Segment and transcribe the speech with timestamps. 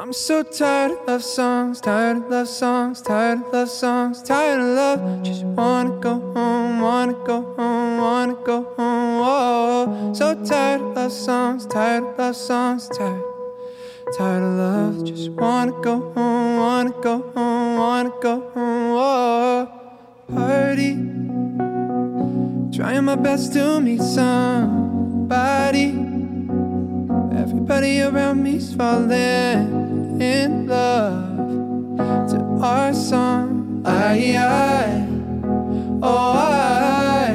[0.00, 4.60] I'm so tired of love songs, tired of love songs, tired of love songs, tired
[4.60, 5.22] of love.
[5.24, 9.20] Just wanna go home, wanna go home, wanna go home.
[9.20, 13.24] Oh, so tired of love songs, tired of love songs, tired.
[14.16, 18.92] Tired of love, just wanna go home, wanna go home, wanna go home.
[18.94, 19.68] Oh,
[20.32, 20.94] party.
[22.70, 25.88] Trying my best to meet somebody.
[27.36, 29.77] Everybody around me's falling
[30.20, 31.98] in love
[32.30, 33.82] to our song.
[33.84, 35.06] I, I,
[36.02, 37.28] oh, I,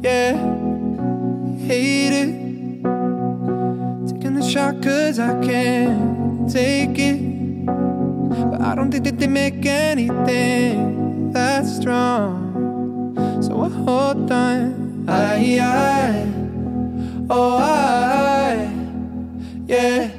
[0.00, 0.36] yeah,
[1.58, 2.30] hate it.
[4.08, 7.66] Taking the shot cause I can't take it.
[7.66, 13.12] But I don't think that they make anything that strong.
[13.42, 15.06] So I hold on.
[15.08, 16.26] I, I,
[17.28, 18.72] oh, I,
[19.66, 20.13] yeah.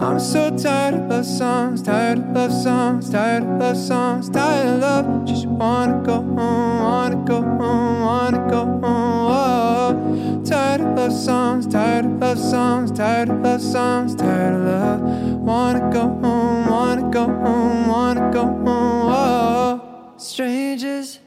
[0.00, 4.68] I'm so tired of love songs, tired of love songs, tired of love songs, tired
[4.68, 5.24] of love.
[5.24, 8.82] Just wanna go home, wanna go home, wanna go home.
[8.84, 14.66] Oh, tired of love songs, tired of love songs, tired of love songs, tired of
[14.66, 15.00] love.
[15.40, 19.10] Wanna go home, wanna go home, wanna go home.
[19.10, 19.80] Oh,
[20.18, 21.20] strangers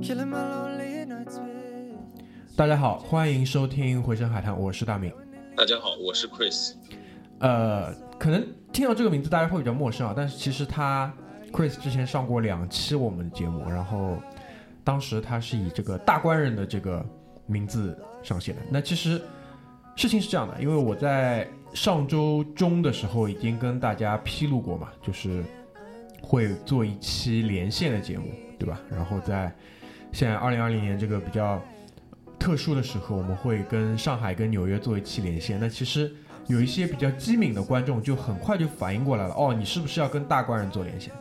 [0.00, 2.56] killing my lonely nights with.
[2.56, 5.12] 大家好，欢迎收听《回声海滩》，我是大明。
[5.54, 6.72] 大家好，我是 Chris。
[7.39, 11.11] 呃，可能听到这个名字大家会比较陌生啊，但是其实他
[11.51, 14.17] Chris 之前上过两期我们的节目，然后
[14.83, 17.05] 当时他是以这个大官人的这个
[17.45, 18.61] 名字上线的。
[18.69, 19.21] 那其实
[19.95, 25.43] 事情是这样的，因为我在上周中的时候已经跟大家披露过嘛，就是
[26.21, 28.25] 会做一期连线的节目，
[28.57, 28.79] 对吧？
[28.89, 29.53] 然后在
[30.11, 31.61] 现在二零二零年这个比较
[32.39, 35.59] 特殊的时候，我们会跟上海、跟纽约做一期连线。
[35.59, 36.11] 那其实
[36.47, 41.11] 有一些比较机敏的观众就很快就反应过来了，哦，你是不是要跟大官人做连线？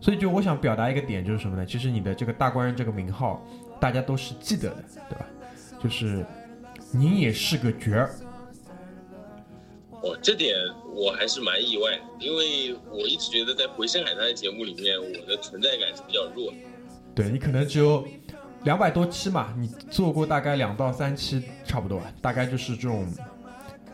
[0.00, 1.64] 所以就我想表达一个点就是什么呢？
[1.64, 3.44] 其实你的这个大官人这个名号，
[3.80, 5.26] 大家都是记得的，对吧？
[5.82, 6.24] 就是
[6.90, 8.10] 您也是个角儿，
[10.02, 10.54] 哦，这点
[10.94, 16.56] 我还是蛮意外的，因为我一直觉得在《回声海滩》的节目里面，我的存在感是比较弱的。
[17.14, 18.06] 对你可能只有
[18.64, 23.06] 两百多期嘛，你做过大概两到三期差不多，大概就是这种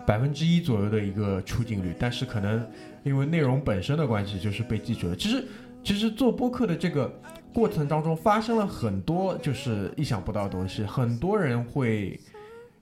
[0.07, 2.67] 百分之一左右的一个出镜率，但是可能
[3.03, 5.17] 因为内容本身的关系，就是被记住了。
[5.17, 5.45] 其实，
[5.83, 7.13] 其实做播客的这个
[7.53, 12.19] 过程当中发生了很多就是意想不到的东西，很多人会，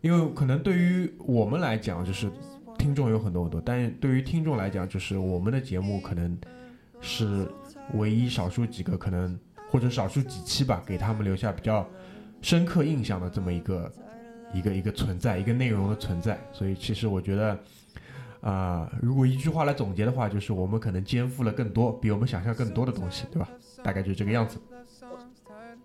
[0.00, 2.31] 因为可能对于我们来讲，就是
[2.78, 6.38] 听众有很多很多，但是对于听众来讲，就是我们的节目可能
[7.00, 7.47] 是
[7.94, 9.38] 唯一少数几个可能
[9.70, 11.87] 或者少数几期吧，给他们留下比较
[12.41, 13.92] 深刻印象的这么一个
[14.53, 16.38] 一个一个存在，一个内容的存在。
[16.53, 17.59] 所以其实我觉得，
[18.41, 23.49] 啊、如果一句话来总结的话，就是我们可能肩负了更多，比我们想象更多的东西，对吧？
[23.83, 24.59] 大概就是这个样子。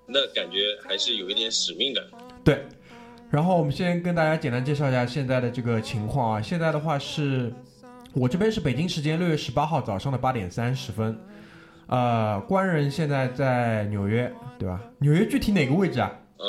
[0.08, 2.04] 那感觉还是有一点使命感。
[2.44, 2.64] 对，
[3.32, 6.42] 然后我们先跟大家简单介绍一下现在的这个情况啊。
[6.42, 7.52] 现在的话是，
[8.14, 11.18] 我这边是北京时间六月十八号早上的八点三十分，
[11.88, 14.80] 呃，官人现在在纽约，对吧？
[15.00, 16.12] 纽约具体哪个位置啊？
[16.38, 16.46] 嗯，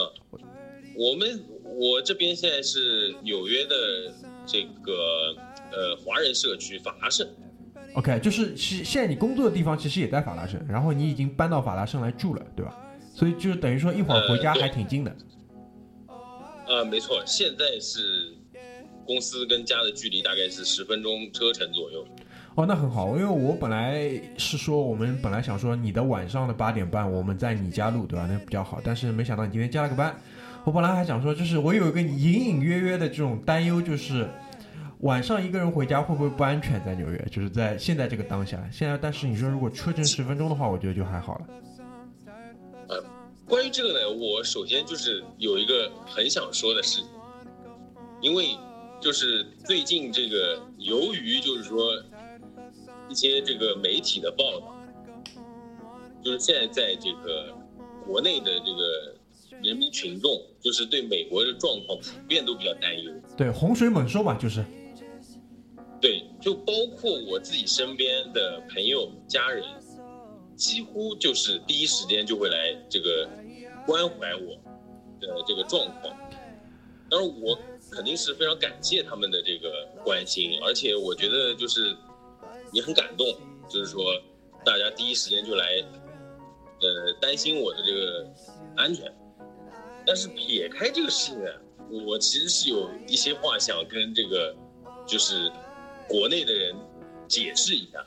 [0.94, 1.42] 我们
[1.78, 3.76] 我这边现在是纽约的
[4.46, 5.36] 这个
[5.70, 7.28] 呃华人社区法拉盛。
[7.94, 12.74] OK，就是其实现在你工作的地方其实也在法拉盛，然后你已经搬到法拉盛来住了，对吧？
[13.14, 15.14] 所以就是等于说一会儿回家还挺近的。
[16.66, 18.34] 呃，没错，现在是
[19.06, 22.06] 公司跟家的距离大概是十分钟车程左右。
[22.54, 28.26] 哦，那很好，因为我本来是说我们本来想说你的晚上的八点半我们在你家录，对吧？
[28.30, 30.18] 那比较好，但是没想到你今天加了个班。
[30.66, 34.28] 我本来还想说，就是我有一个隐隐约约的这种担忧，就是
[35.02, 36.84] 晚上一个人回家会不会不安全？
[36.84, 41.46] 在纽约，就是在现在这个当下，现在但是你说如果车程十分钟的话，我觉得就还好了。
[42.88, 43.04] 呃
[43.46, 47.08] 关于这个呢，我首先就是有一个很想说的事情，
[48.20, 48.56] 因为
[49.00, 51.92] 就是最近这个由于就是说
[53.08, 54.74] 一些这个媒体的报道，
[56.24, 57.56] 就是现在在这个
[58.04, 59.15] 国内的这个
[59.66, 63.12] 人民群众，就是对美国的状况普遍都比较担忧。
[63.36, 64.64] 对，洪水猛兽嘛，就是
[66.00, 69.64] 对，就包括我自己身边的朋友、家人，
[70.54, 73.28] 几乎就是第一时间就会来这个
[73.84, 74.54] 关怀我
[75.20, 76.16] 的这个状况。
[77.10, 77.58] 当然，我
[77.90, 81.96] 肯定是非常感谢他们的这个关心，而且我觉得就是
[82.72, 83.26] 也很感动，
[83.68, 84.04] 就是说
[84.64, 85.82] 大家第一时间就来，
[86.82, 88.26] 呃，担心我的这个
[88.76, 89.10] 安全。
[90.06, 91.50] 但是撇开这个事情呢，
[92.06, 94.54] 我其实是有一些话想跟这个
[95.06, 95.50] 就是
[96.08, 96.74] 国内的人
[97.26, 98.04] 解释一下，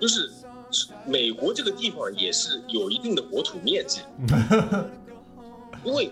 [0.00, 0.30] 就是
[1.06, 4.00] 美国这个地方也是有一定的国土面积，
[5.84, 6.10] 因为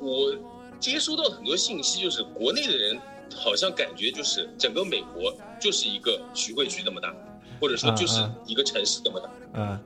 [0.00, 0.34] 我
[0.80, 2.98] 接收到很多信息，就是国内的人
[3.34, 7.14] 好像感觉就是整个美国就是一个徐汇区这么大，
[7.60, 9.78] 或者说就是一个城市这么大，嗯，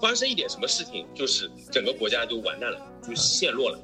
[0.00, 3.78] 发生一点什么事情，就是整个国家就完蛋了，就陷落了。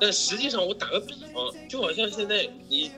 [0.00, 2.90] 但实际上，我打个比方，就好像现在你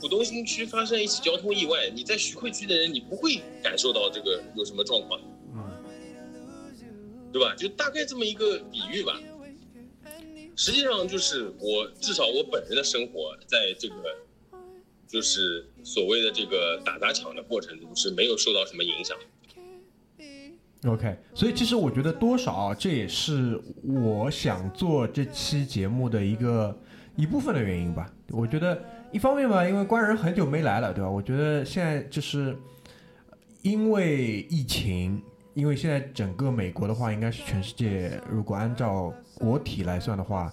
[0.00, 5.20] 浦东新区发生一起交通意外，你在徐汇区的人，你不会感受到这个有什么状况，
[7.32, 7.54] 对吧？
[7.56, 9.20] 就大概这么一个比喻吧。
[10.56, 13.94] 实际上，就是我至少我本人的生活在这个
[15.08, 19.16] 就是所谓的这个打砸抢的过程中是没有受到什么影响。
[20.86, 26.74] OK，所以其实我觉得多少这也是我想做这期节目的一个
[27.16, 28.10] 一部分的原因吧。
[28.30, 28.82] 我觉得
[29.12, 31.10] 一方面吧，因为官人很久没来了，对吧？
[31.10, 32.56] 我觉得现在就是
[33.60, 35.20] 因为疫情，
[35.52, 40.50] 因为现在整个美国的话，应该是全世界如果按照国体来算的话，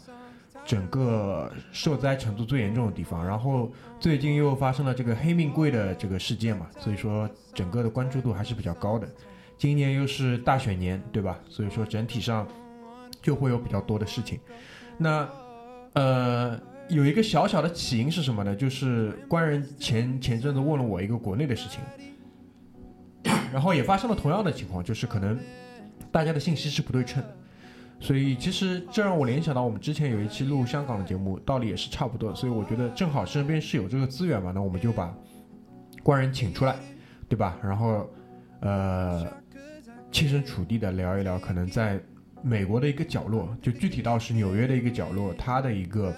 [0.66, 3.26] 整个受灾程度最严重的地方。
[3.26, 9.08] 然后最近又发生了这个黑命贵的这个事件嘛，所以说整个的关注度还是比较高的。
[9.58, 11.40] 今年又是大选年，对吧？
[11.50, 12.48] 所以说整体上
[13.22, 14.40] 就会有比较多的事情。
[14.98, 15.28] 那
[15.94, 16.60] 呃，
[16.90, 18.56] 有一个小小的起因是什么呢？
[18.56, 21.82] 就是官人前前阵子问了我一个国内的事情，
[23.52, 25.40] 然后也发生了同样的情况，就是可能
[26.12, 27.24] 大家的信息是不对称。
[28.00, 32.36] 所以其实这让我联想到我们之前有一期录香港的节目，道理也是差不多。
[32.36, 35.12] 所以我觉得正好身边是有这个资源嘛，那我们就把
[36.04, 36.76] 官人请出来，
[37.28, 37.58] 对吧？
[37.64, 38.08] 然后
[38.60, 39.26] 呃。
[40.18, 42.00] 切身处地的聊一聊，可能在
[42.42, 46.12] 美国的一个角落，就具体到是纽约的一个角落，他的一个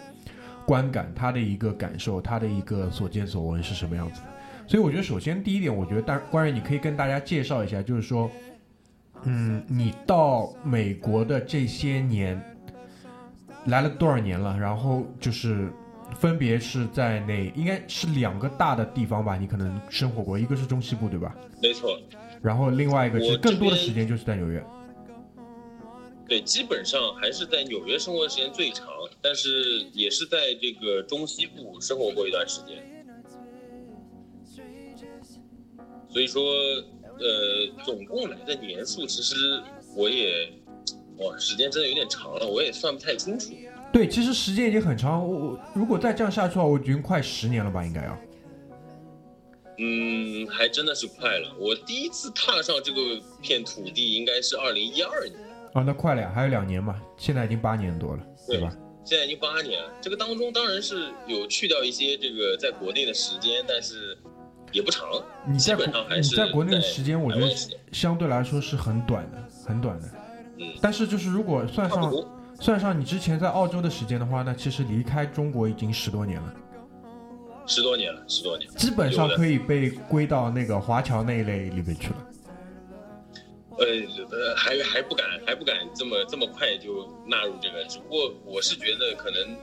[0.66, 4.28] 观感，他的一个感受，他的一个所见所闻是什么样子的。
[4.66, 8.31] 所以我觉得，首先第一点，我觉得大关于你可以跟大家介绍一下，就是说，
[9.24, 12.42] 嗯，你到美国的这些年
[13.66, 14.57] 来了多少年了？
[14.57, 15.69] 然后就是
[16.16, 19.36] 分别是在哪，应该是两个大的地方吧？
[19.36, 21.36] 你可能生活过，一个是中西部，对吧？
[21.62, 22.00] 没错。
[22.42, 24.64] 然后另外一个是更多的时间就是在纽约，
[26.28, 28.88] 对，基本上还是在纽约生活的时间最长，
[29.22, 32.78] 但是也是在这个中西部生活过一段时间。
[36.08, 36.42] 所以说，
[37.20, 39.36] 呃，总共来的年数，其实
[39.96, 40.52] 我也，
[41.18, 43.54] 哇，时间真的有点长了，我也算不太清楚。
[43.92, 48.18] 对，其实时间已经很长，我我如果再这样下去的话，我已经快十年了吧，应该要。
[49.80, 51.56] 嗯，还真的是快了。
[51.58, 53.00] 我第一次踏上这个
[53.42, 55.40] 片土地应该是二零一二年。
[55.74, 58.72] 啊，那快了呀，还有两年嘛，现在已经八年多了，对吧？
[59.06, 64.18] 现在已经八年了，这个当中当然是有去掉一些这个在国内的时间，但是
[64.72, 65.08] 也不长。
[65.48, 67.50] 你在基本上还是你在国内的时间，我觉得
[67.92, 70.10] 相对来说是很短的，很短的。
[70.58, 72.14] 嗯，但是就是如果算上。
[72.62, 76.54] 算上你之前在澳洲的时间的话，那其实离开中国已经十多年了，
[77.69, 78.75] 十多年了，十多年了。
[78.77, 82.25] 基本上可以被归到那个华侨那一类里面去了。
[83.77, 83.86] 呃
[84.31, 87.86] 呃，还还不敢，还不敢这么这么快就纳入这个。
[87.86, 89.56] 只不过我是觉得，可能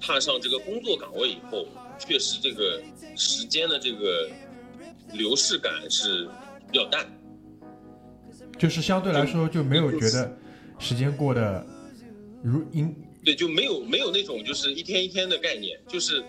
[0.00, 2.82] 踏上这个工作岗位以后，确实这个
[3.14, 4.28] 时间的这个
[5.12, 6.26] 流逝感是
[6.72, 7.06] 比较淡。
[8.58, 10.36] 就是相对来说就没有觉得
[10.78, 11.64] 时间过得
[12.42, 16.24] 如因对，就没有没有那种就是一天一天的概念，就是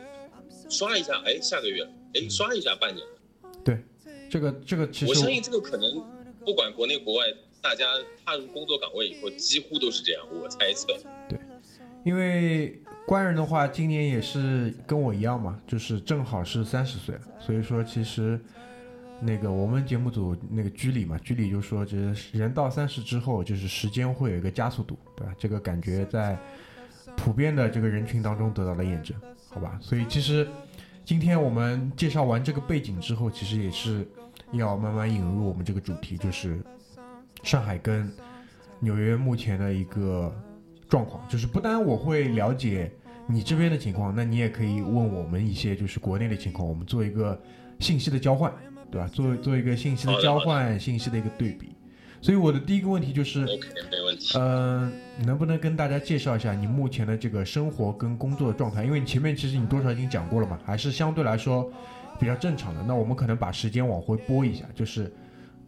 [0.69, 3.05] 刷一下，哎，下个月，哎，刷一下半年。
[3.63, 3.77] 对
[4.29, 6.03] 这个这个其实我相信这个可能
[6.45, 7.25] 不管国内国外，
[7.61, 7.85] 大家
[8.25, 10.87] 踏入工作岗位以后，几乎都是这样，我猜测。
[11.29, 11.39] 对
[12.03, 18.37] 因为官人的话，今年也是跟我一样嘛，就是正好是三十岁，所以说其实
[19.21, 25.33] 那个我们节目组那个居里嘛，居里就说，就是人到三十之后，就是时间会有一个加速度，对吧？
[25.39, 26.37] 这个感觉在
[27.15, 29.15] 普遍的这个人群当中得到了验证，
[29.53, 29.77] 好吧？
[29.81, 30.47] 所以其实
[31.05, 34.07] 今天我们介绍完这个背景之后，其实也是
[34.51, 36.59] 要慢慢引入我们这个主题，就是
[37.43, 38.11] 上海跟
[38.79, 40.33] 纽约目前的一个
[40.89, 42.91] 状况，就是不单我会了解
[43.27, 47.39] 你这边的情况，那你也可以问我们一些就是国内的情况，我们做一个
[47.79, 48.51] 信息的交换，
[48.89, 49.07] 对吧？
[49.07, 51.75] 做做一个信息的交换，信息的一个对比。
[52.23, 54.37] 所以我的第一个问题就是，OK，没问题。
[54.37, 54.89] 呃，
[55.25, 58.85] 能不能跟大家介绍一下你目前的这个生活跟工作的状态？
[58.85, 61.69] 因为你前面其实你多少已经讲过了嘛，还是相对来说
[62.17, 62.81] 比较正常的。
[62.87, 65.13] 那我们可能把时间往回拨一下，就是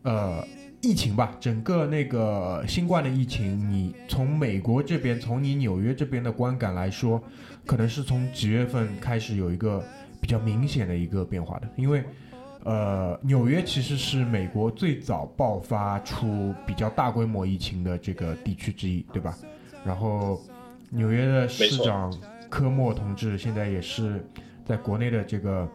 [0.03, 0.41] 呃，
[0.81, 7.21] 疫情吧，整个那个新冠的疫情，你从美国这边，从你纽约这边的观感来说，
[7.65, 9.83] 可能是从几月份开始有一个
[10.21, 12.01] 比较明显的一个变化的，因为
[12.65, 19.37] 呃，纽约其实是美国最早爆发出比较大规模疫情的这个地区之一，对吧？
[19.85, 20.41] 然后
[20.89, 22.11] 纽约的市长
[22.49, 24.27] 科莫同志现在也是
[24.65, 25.69] 在国内的这个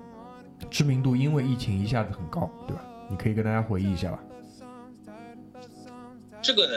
[0.69, 2.85] 知名度，因为疫情一下子很高，对吧？
[3.09, 4.21] 你可以跟大家回忆一下吧。
[6.43, 6.77] 这个呢，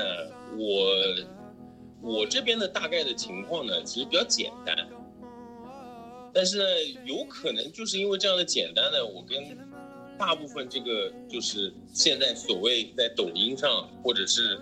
[0.56, 4.78] 我我这边的大概的情况呢，其实比较简单，
[6.32, 6.64] 但是呢，
[7.04, 9.58] 有可能就是因为这样的简单呢，我跟
[10.26, 14.58] 大部分这个就是现在所谓在抖音上或者是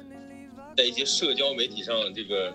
[0.75, 2.51] 在一些社交媒体上这个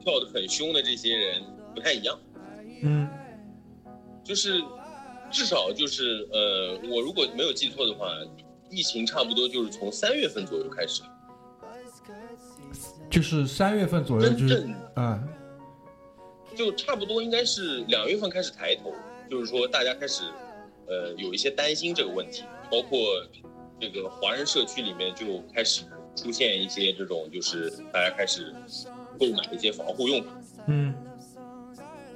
[0.00, 1.42] 跳的很凶的这些人
[1.74, 2.18] 不太一样，
[2.82, 3.06] 嗯，
[4.24, 4.62] 就是
[5.30, 8.08] 至少就是呃，我如果没有记错的话，
[8.70, 11.02] 疫情差不多就是从三月份左右开始。
[13.10, 15.22] 就是三月份左右，就是啊，
[16.56, 18.90] 就差不多应该是两月份开始抬头，
[19.28, 20.22] 就是说大家开始，
[20.90, 22.98] 呃，有一些担心这个问题，包括
[23.80, 25.84] 这个华人社区里面就开始
[26.16, 28.52] 出现一些这种，就是大家开始
[29.18, 30.30] 购买一些防护用品，
[30.66, 30.94] 嗯，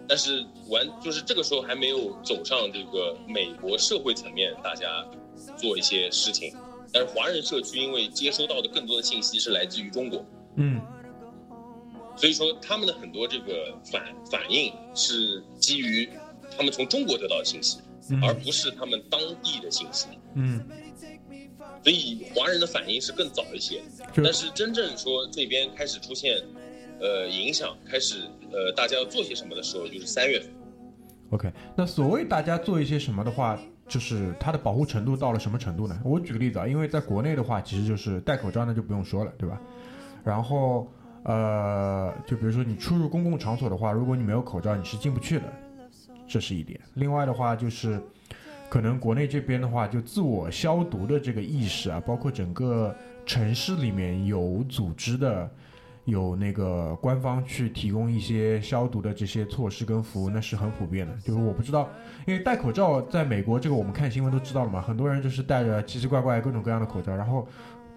[0.09, 5.07] 但是完就是这个时候还没有走上这个美国社会层面，大家
[5.57, 6.53] 做一些事情，
[6.93, 10.27] 但是华人社区因为接收到的更多的信息是来自于中国。
[10.57, 10.81] 嗯，
[12.17, 16.11] 所以说他们的很多这个反反应是基于
[16.57, 17.79] 他们从中国得到的信息，
[18.23, 20.09] 而不是他们当地的信息。
[20.35, 20.61] 嗯，
[21.83, 23.83] 所以华人的反应是更早一些，
[24.17, 26.37] 但是真正说这边开始出现
[27.01, 30.51] 呃影响，开始呃大家要做些什么的时候，就是三月份。
[31.31, 33.59] OK，那所谓大家做一些什么的话，
[33.89, 36.01] 就是它的保护程度到了什么程度呢？
[36.05, 39.61] 我举个例子啊，因为在国内的话，其实就是戴口罩那就不用说了，对吧？
[40.23, 40.87] 然后，
[41.25, 45.45] 呃，就比如说你出入公共场所的话，如果你没有口罩，你是进不去的，
[46.27, 46.81] 这是一点。
[46.95, 48.01] 另外的话就是，
[48.69, 52.95] 可能国内这边的话，就自我消毒的这个意识啊，包括整个
[53.27, 55.51] 城市里面有组织的，
[56.05, 61.15] 有那个官方去提供一些消毒的这些措施跟服务，那是很普遍的。
[61.25, 61.89] 就是我不知道，
[62.27, 67.47] 因为戴口罩在美国这个我们看新闻都知道了嘛，很多人就是戴着奇奇怪怪各种各样的口罩，然后。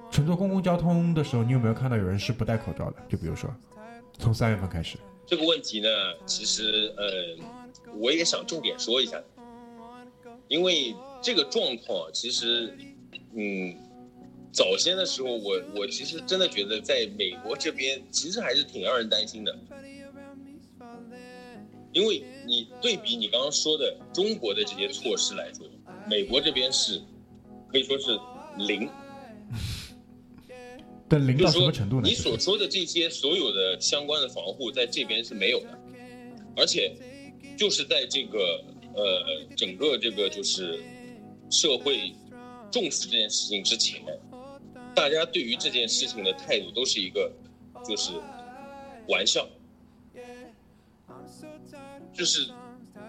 [0.09, 2.95] 乘坐公共交通的时候，你有没有看到有人是不戴口罩的？
[3.09, 3.53] 就比如说，
[4.17, 5.89] 从三月份开始，这个问题呢，
[6.25, 7.05] 其实呃，
[7.95, 9.21] 我也想重点说一下，
[10.47, 12.73] 因为这个状况其实，
[13.33, 13.75] 嗯，
[14.51, 19.57] 早先的时候，我我其实真的觉得在美国这边其实还是挺让人担心的，
[21.91, 25.67] 因为你对比你刚刚说的中国的这些措施来说，
[26.09, 27.01] 美国这边是
[27.71, 28.19] 可以说是
[28.57, 28.89] 零。
[31.09, 32.07] 但零到什么程度呢？
[32.07, 35.79] 你所说的这些所有的相关的防护，在这边是没有的，
[36.57, 36.93] 而且
[37.57, 40.79] 就是在这个呃整个这个就是
[41.49, 42.13] 社会
[42.71, 44.01] 重视这件事情之前，
[44.95, 47.31] 大家对于这件事情的态度都是一个
[47.83, 48.13] 就是
[49.07, 49.47] 玩笑，
[52.13, 52.47] 就是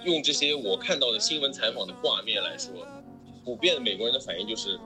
[0.04, 2.72] 用这些我看到的新闻采访的画面来说，
[3.44, 4.78] 普遍的美国人的反应就是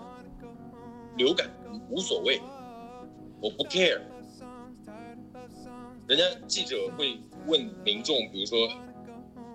[1.17, 1.49] 流感
[1.89, 2.41] 无所谓。
[3.41, 4.01] 我不 care，
[6.07, 8.69] 人家记者会问民众，比如说，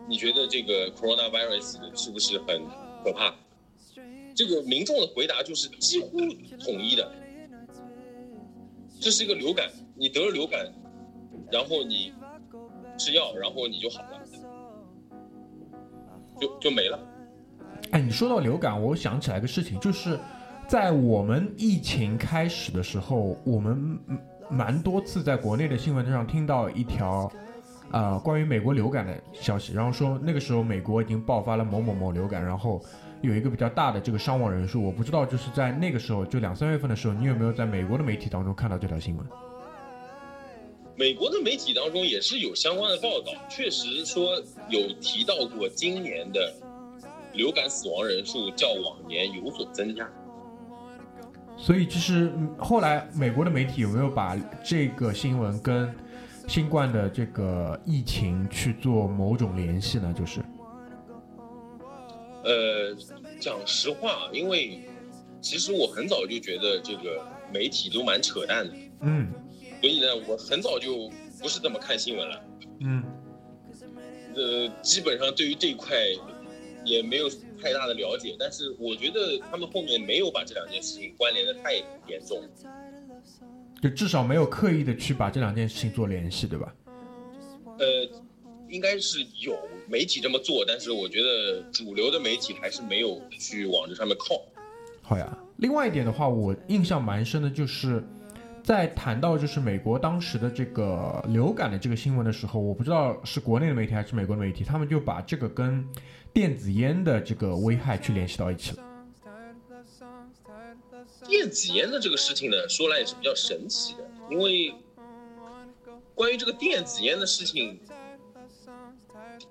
[0.07, 2.63] 你觉得这个 coronavirus 是不是很
[3.03, 3.33] 可怕？
[4.35, 6.19] 这个民众的回答就是几乎
[6.63, 7.11] 统一的，
[8.99, 10.65] 这是一个流感，你得了流感，
[11.51, 12.13] 然后你
[12.97, 14.19] 吃药，然后你就好了，
[16.39, 16.99] 就就没了。
[17.91, 20.19] 哎，你说到流感，我想起来个事情，就是。
[20.67, 23.97] 在我们疫情开始的时候，我们
[24.49, 27.31] 蛮多次在国内的新闻上听到一条，
[27.91, 32.81] 啊，关于美国流感的消息，然后说那个时候美国已经爆发了某某某流感，然后
[33.21, 34.83] 有一个比较大的这个伤亡人数。
[34.83, 39.25] 我不知道就是在那个时候，就两三月份的时候，你有没有在美国的媒体当中看到这条新闻？
[40.95, 44.35] 美国的媒体当中也是有相关的报道，确实说
[44.67, 46.53] 有提到过今年的
[47.33, 50.09] 流感死亡人数较往年有所增加。
[51.55, 55.91] 所以，就是后来美国的媒体有没有把这个新闻跟
[56.47, 60.13] 新冠的这个疫情去做某种联系呢？
[60.17, 60.39] 就是，
[62.43, 62.95] 呃，
[63.39, 64.79] 讲实话，因为
[65.41, 67.21] 其实我很早就觉得这个
[67.53, 69.31] 媒体都蛮扯淡的，嗯，
[69.81, 71.11] 所以呢，我很早就
[71.41, 72.41] 不是怎么看新闻了，
[72.79, 73.03] 嗯，
[74.33, 75.95] 呃，基本上对于这一块
[76.85, 77.29] 也没有。
[77.59, 81.73] 太大的了解，但是我觉得他们后面没有把这两件事情关联的太
[82.07, 82.39] 严重，
[83.81, 86.73] 就至少没有刻意的去把这两件事情做联系，对吧？
[87.77, 87.85] 呃，
[88.69, 89.57] 应该是有
[89.87, 94.41] 媒体这么做，但是我觉得主流的媒体还是没有去往这上面靠。
[95.01, 95.37] 好呀。
[95.57, 98.03] 另外一点的话，我印象蛮深的，就是
[98.61, 105.83] 在谈到就是美国当时的这个流感的这个新闻的时候，我不知道是国内的媒体还是美国的媒体，他们就把这个跟
[106.31, 108.83] 电子烟的这个危害去联系到一起了。
[111.27, 114.73] 电子烟的这个事情呢，说来也是比较神奇的，因为
[116.15, 117.79] 关于这个电子烟的事情，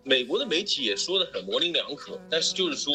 [0.03, 2.93] 美国的媒体也说的很模棱两可，但是就是说，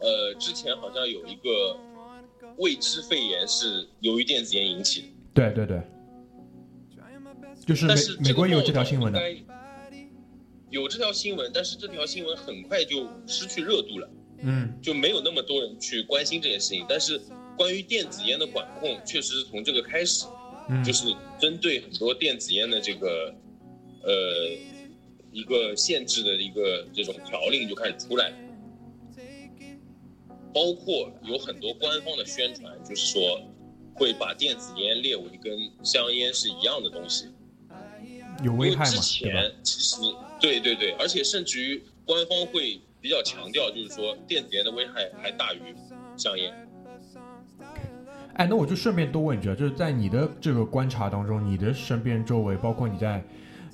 [0.00, 1.78] 呃，之前好像有一个
[2.56, 5.82] 未知肺炎是由于电子烟引起的，对对对，
[7.66, 9.20] 就是美但是美国也有这条新闻的。
[10.68, 14.10] 有这条新闻，但是这条新闻很快就失去热度了。
[14.40, 16.84] 嗯，就没有那么多人去关心这件事情。
[16.88, 17.20] 但是
[17.56, 20.26] 关于电子烟的管控，确实是从这个开始，
[20.68, 23.34] 嗯就是针对很多电子烟的这个
[24.02, 24.12] 呃
[25.32, 28.36] 一个限制的一个这种条令就开始出来了，
[30.52, 33.40] 包括有很多官方的宣传，就是说
[33.94, 37.26] 会把电子烟列为跟香烟是一样的东西。
[38.44, 39.00] 有危害嘛之？
[39.00, 39.96] 前其实
[40.40, 45.74] 对对对，而且甚至于官方会比较强调，就是说电子烟的危害还大于
[46.18, 46.65] 香烟。
[48.36, 53.24] 哎，那我就顺便多问一句啊，就是在你的这个观察当中，你的身边周围，包括你在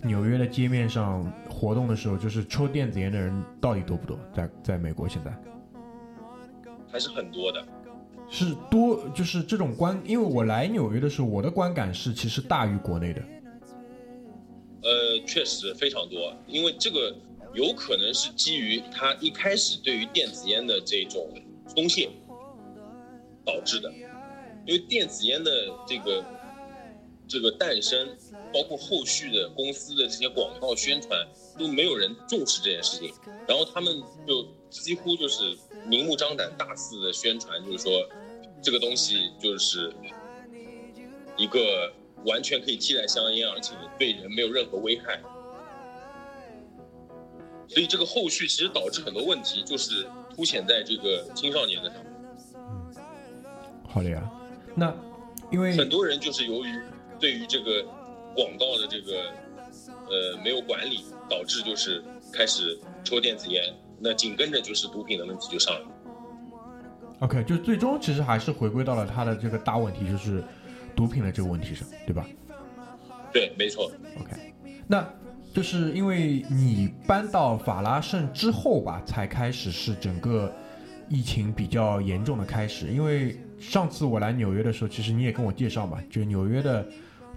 [0.04, 4.16] 纽约的街面上活动的时候，就是抽电子烟的人到底多不多？
[4.32, 5.36] 在在美国现在
[6.90, 7.64] 还是很多的。
[8.30, 13.20] 是多，就是这种观，因为我来纽约的时候，我的观感是其实大于国内的。
[14.82, 17.14] 呃，确实非常多，因为这个
[17.52, 21.28] 有可能是基于他一开始对于电子烟的这种
[21.66, 22.08] 松懈
[23.44, 23.92] 导致的，
[24.66, 25.50] 因为电子烟的
[25.86, 26.24] 这个
[27.26, 28.16] 这个诞生，
[28.52, 31.26] 包括后续的公司的这些广告宣传，
[31.58, 33.12] 都没有人重视这件事情，
[33.48, 38.08] 然后他们就几乎就是明目张胆、大肆的宣传，就是说
[38.62, 39.92] 这个东西就是
[41.36, 41.92] 一个
[42.24, 45.20] 完全可以替代香烟，而且对人没有任何危害。
[47.68, 52.12] 所以这个后续其实导致很多问题，就是凸显在这个青少年的上面。
[53.88, 54.30] 好的呀，
[54.74, 54.94] 那
[55.50, 56.80] 因为很多人就是由于
[57.18, 57.82] 对于这个
[58.34, 59.30] 广告的这个
[60.08, 63.62] 呃没有管理，导致就是开始抽电子烟，
[63.98, 65.86] 那紧跟着就是毒品的问题就上来了。
[67.20, 70.42] OK，就最终其实还是回归到了他的这个大问题，就是
[70.96, 72.26] 毒品的这个问题上，对吧？
[73.32, 73.92] 对，没错。
[74.20, 74.52] OK，
[74.88, 75.08] 那
[75.54, 80.52] 就是因为你搬到法拉盛之后吧，才开始是整个
[81.08, 82.88] 疫情比较严重的开始。
[82.88, 86.84] 因为上次我来纽约的时候，其实你也跟我介绍嘛，就纽约的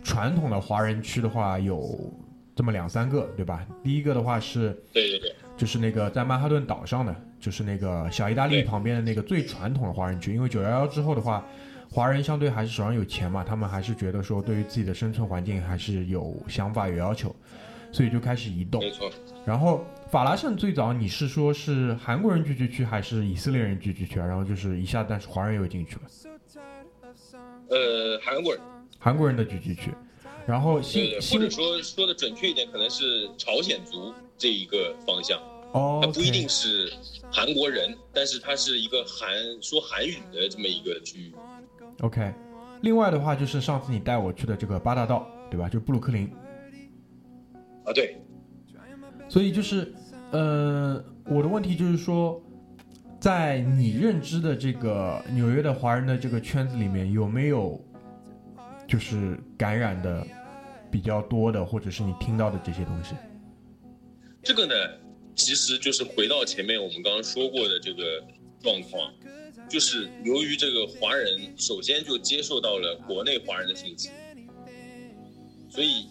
[0.04, 2.12] 传统的华人区的话有
[2.56, 3.66] 这么两三个，对吧？
[3.84, 10.34] 第一个的话是对对对，就是那个在曼哈顿岛上的，就是那个小意大利旁边的那个最传统的华人区。
[10.34, 11.46] 因为九幺幺之后的话，
[11.90, 17.34] 华人相对还是手上有钱嘛，他们还是觉得说对于自己的生存环境还是有想法有要求，
[17.96, 18.82] 所以就开始移动。
[18.82, 19.10] 没错。
[19.46, 24.26] 然后法拉盛最早你是说是韩国人聚居区还是以色列人聚居区啊？
[24.26, 26.02] 然后就是一下，但是华人又进去了，
[27.70, 28.62] 呃，韩国人，
[29.00, 29.92] 韩国人的聚居区。
[30.46, 35.40] 然后对对，或者说说的准确一点，可能是朝鲜族这一个方向。
[35.72, 36.92] 哦它不一定是
[37.32, 41.34] 韩国人，但是它是一个韩说韩语的这么一个区域。
[42.02, 42.34] OK。
[42.82, 45.70] 另外的话就是上次你带我去的这个八大道，对吧？
[45.70, 46.30] 就布鲁克林。
[47.86, 48.18] 啊，对，
[49.30, 49.94] 所以就是，
[50.32, 52.42] 呃，我的问题就是说，
[53.20, 57.80] 在你认知的这个纽约的华人的这个圈子里面，有没有
[58.88, 60.26] 就是感染的
[60.92, 63.14] 比较多的，或者是你听到的这些东西？
[64.42, 64.74] 这个呢，
[65.36, 68.24] 其实就是回到前面我们刚刚说过的这个
[68.62, 69.12] 状况，
[69.68, 74.10] 就是由于这个华人首先就接受到了国内华人的信息，
[75.70, 76.08] 所以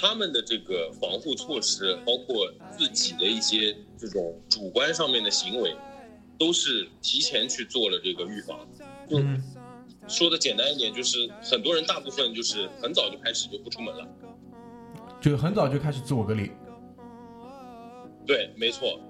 [0.00, 5.74] 他们的这个防护措施，包括自己的一些这种主观上面的行为，
[6.38, 8.66] 都是提前去做了这个预防。
[9.10, 9.42] 就嗯
[10.06, 14.08] 说的简单一点，就是很多人大部分就是很早就开始就不出门了。
[15.20, 16.50] 就很早就开始自我隔离。
[18.24, 19.00] 对，没错。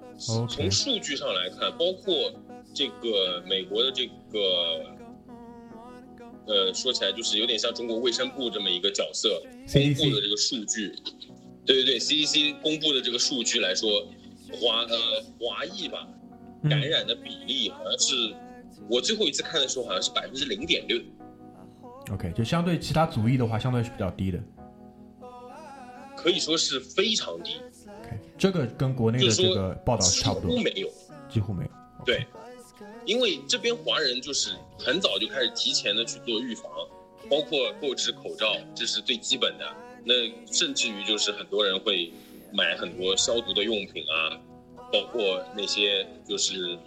[0.48, 2.32] 从数据上来看，包括
[2.74, 4.97] 这个美国的这个，
[6.48, 10.92] 呃，说起来就是有点像中国卫生部这么一个角色公布的这个数据。
[11.66, 14.08] 对对对，CDC 公布的这个数据来说，
[14.52, 14.96] 华呃
[15.38, 16.08] 华裔吧
[16.62, 18.34] 嗯感染的比例好像是，
[18.88, 20.98] 我最后一次看的时候好像是百分之零点六。
[22.10, 24.40] OK，就相对其他族裔的话，相对是比较低的。
[26.16, 27.56] 可以说是非常低。
[28.00, 30.88] OK，这个跟国内的这个报道是差不多几乎，没有。
[31.28, 31.70] 几乎没有。
[32.06, 32.26] 对，
[33.08, 36.70] 因为这边华人就是很早就开始提前的去做预防，
[37.30, 39.64] 包括购置口罩，这是最基本的。
[40.04, 40.12] 那
[40.52, 42.12] 甚至于就是很多人会
[42.52, 44.38] 买很多消毒的用品啊，
[44.92, 46.78] 包括那些就是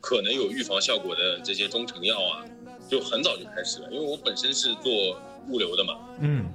[0.00, 2.44] 可能有预防效果的这些中成药啊，
[2.88, 3.88] 就很早就开始了。
[3.92, 5.16] 因为我本身是做
[5.48, 6.52] 物流的嘛，嗯，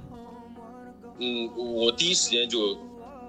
[1.20, 2.78] 嗯，我第一时间就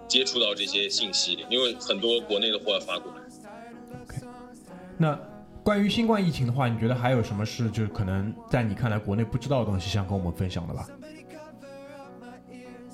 [0.05, 3.19] 接触到这些信息，因为很多国内的货要发过来。
[5.01, 5.17] 那
[5.63, 10.87] 关于新冠疫情的话，你觉得还有什么是就是可能在你看来国内不知道的东西，想跟我们分享的吧？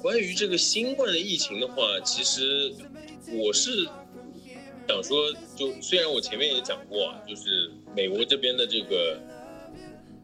[0.02, 2.74] 关于这个新冠的疫情的话，其实
[3.32, 3.86] 我是
[4.88, 9.20] 想说，就虽然我前面也讲过啊，就是美国这边的这个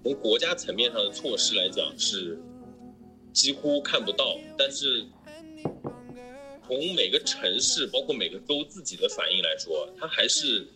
[0.03, 2.37] 从国家层面上的措施来讲是
[3.31, 5.05] 几乎看不到，但是
[6.67, 10.67] 从每个城市，包括每个州自己的反应来说，它还是，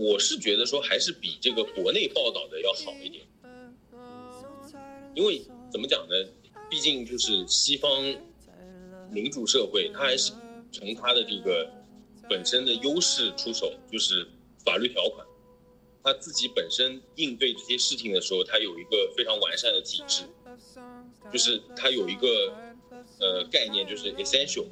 [0.00, 3.22] 我是觉得说还是比这个国内报道的要好一点，
[5.14, 6.14] 因为怎么讲呢？
[6.70, 8.02] 毕竟就是西方
[9.10, 10.32] 民主社会，它还是
[10.72, 11.70] 从它的这个
[12.30, 14.26] 本身的优势出手，就是
[14.64, 15.26] 法律条款，
[16.02, 20.22] 它自己本身应对这些事情的时候，它有一个非常完善的体制，
[21.30, 22.54] 就是它有一个
[23.18, 24.64] 呃概念，就是 essential，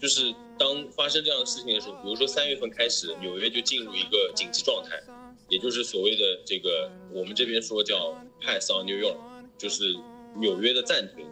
[0.00, 5.00] 就是当发生这样的事情的时候，比如说三月份开始，纽约就进入一个紧急状态，
[5.48, 9.16] 也就是所谓的这个我们这边说叫 pass on New York。
[9.56, 9.94] 就是
[10.36, 11.26] 纽约的暂停，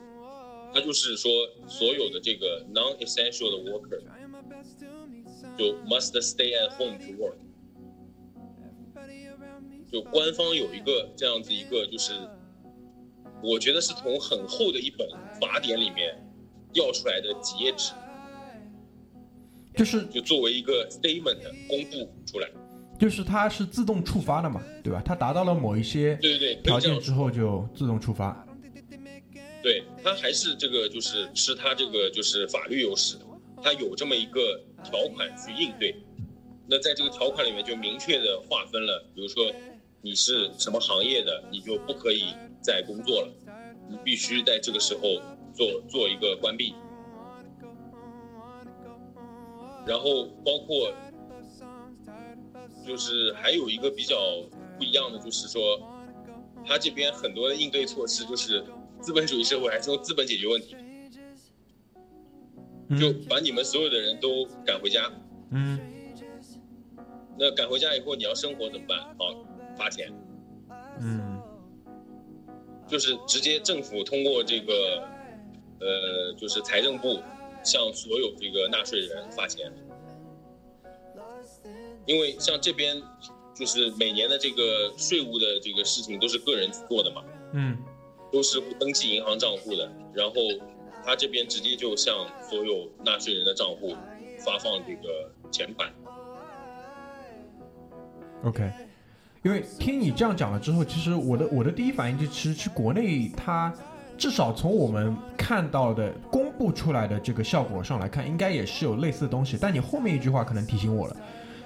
[0.74, 1.30] 它就是说
[1.66, 4.02] 所有的这个 non-essential 的 worker
[5.56, 7.36] 就 must stay at home to work。
[9.90, 12.12] 就官方有一个这样子一个，就是
[13.42, 15.08] 我觉得是从很厚的一本
[15.40, 16.14] 法典里面
[16.72, 17.92] 调出来的几页纸，
[19.78, 21.38] 就是就作为一个 statement
[21.68, 22.48] 公布出来。
[22.98, 25.00] 就是它是自动触发的嘛，对吧？
[25.04, 28.44] 它达到了某一些对对对，条件之后就自动触发。
[29.62, 33.16] 对，它还是这个就是是它这个就是法律优势，
[33.62, 35.94] 它有这么一个条款去应对。
[36.66, 39.52] 那在这个条款里面就明确的划分了，比如说
[40.02, 43.32] 你是什么行业的，你就不可以再工作了，
[43.88, 45.22] 你必须在这个时候
[45.54, 46.74] 做做一个关闭。
[49.88, 50.92] 然后包括
[52.86, 54.16] 就是还有一个比较
[54.76, 55.80] 不一样的，就是说
[56.66, 58.62] 他这边很多的应对措施就是
[59.00, 60.76] 资本主义社会还是用资本解决问题，
[63.00, 65.10] 就嗯把你们所有的人都赶回家。
[65.50, 65.80] 嗯
[67.40, 68.98] 那赶回家以后你要生活怎么办？
[69.16, 69.46] 好，
[69.76, 70.12] 发钱，
[71.00, 71.40] 嗯
[72.86, 75.06] 就是直接政府通过这个，
[75.78, 77.20] 呃，就是财政部
[77.68, 79.70] 向所有这个纳税人发钱。
[82.06, 82.96] 因为像这边
[83.54, 87.76] 就是每年的这个税务的这个事情都是个人去做的嘛，嗯
[88.32, 90.34] 都是不登记银行账户的，然后
[91.04, 93.94] 他这边直接就向所有纳税人的账户
[94.38, 95.92] 发放这个钱款。
[98.44, 98.70] ，OK。
[99.44, 103.72] 因为听你这样讲了之后，其实我的我的第一反应就其实是国内它
[104.18, 109.56] 至少从我们看到的公布出来的这个效果上来看，应该也是有类似的东西。
[109.58, 111.16] 但你后面一句话可能提醒我了，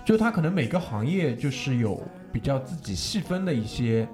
[0.04, 1.98] 就是它可能每个行业就是有
[2.30, 4.06] 比较自己细分的一些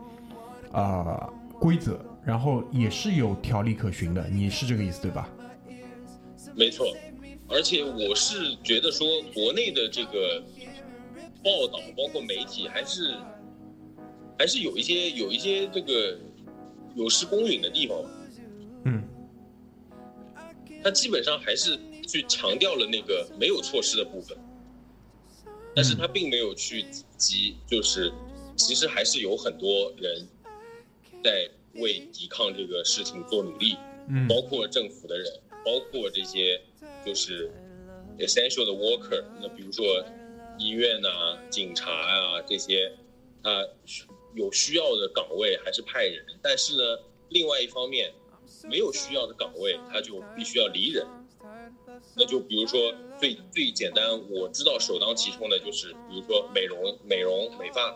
[0.70, 4.24] 啊规则，然后也是有条例可循的。
[4.28, 5.28] 你是这个意思对吧？
[6.54, 6.86] 没错，
[7.48, 10.40] 而且我是觉得说，国内的这个
[11.42, 13.16] 报道，包括媒体，还是
[14.38, 16.16] 还是有一些有一些这个
[16.94, 17.96] 有失公允的地方。
[18.84, 19.02] 嗯。
[20.82, 24.38] 他基本上还是去强调了那个没有措施的部分，
[25.74, 26.84] 但是他并没有去
[27.16, 28.12] 及，就是
[28.56, 30.26] 其实还是有很多人
[31.22, 33.76] 在为抵抗这个事情做努力。
[34.08, 34.26] 嗯。
[34.28, 35.26] 包括政府的人，
[35.64, 36.60] 包括这些
[37.04, 37.50] 就是
[38.18, 39.84] essential 的 worker，那比如说
[40.58, 42.90] 医院呐、警察啊这些，
[43.42, 43.66] 他
[44.34, 46.82] 有需要的岗位还是派人，但是呢，
[47.28, 48.12] 另外一方面
[48.66, 51.06] 没有需要的岗位，他就必须要离人。
[52.16, 57.94] 那就比如说最最简单，我知道首当其冲的就是，比如说美容、美容、美发，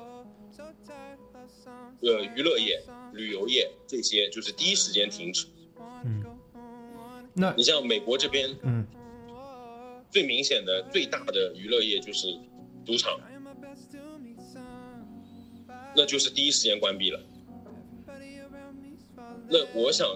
[2.00, 5.46] 呃，娱乐业、旅游业这些，就是第一时间停止。
[6.04, 6.24] 嗯，
[7.34, 8.86] 那你像美国这边嗯
[10.10, 12.26] 最明显的、最大的娱乐业就是
[12.84, 13.18] 赌场，
[15.96, 17.20] 那就是第一时间关闭了。
[19.48, 20.08] 那我想，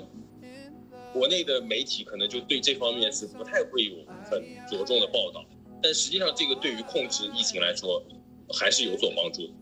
[1.16, 3.94] 国内的媒体可能就对这方面是不太会有
[4.30, 5.42] 很着重的报道，
[5.82, 8.04] 但实际上这个对于控制疫情来说
[8.52, 9.52] 还是有所帮助的。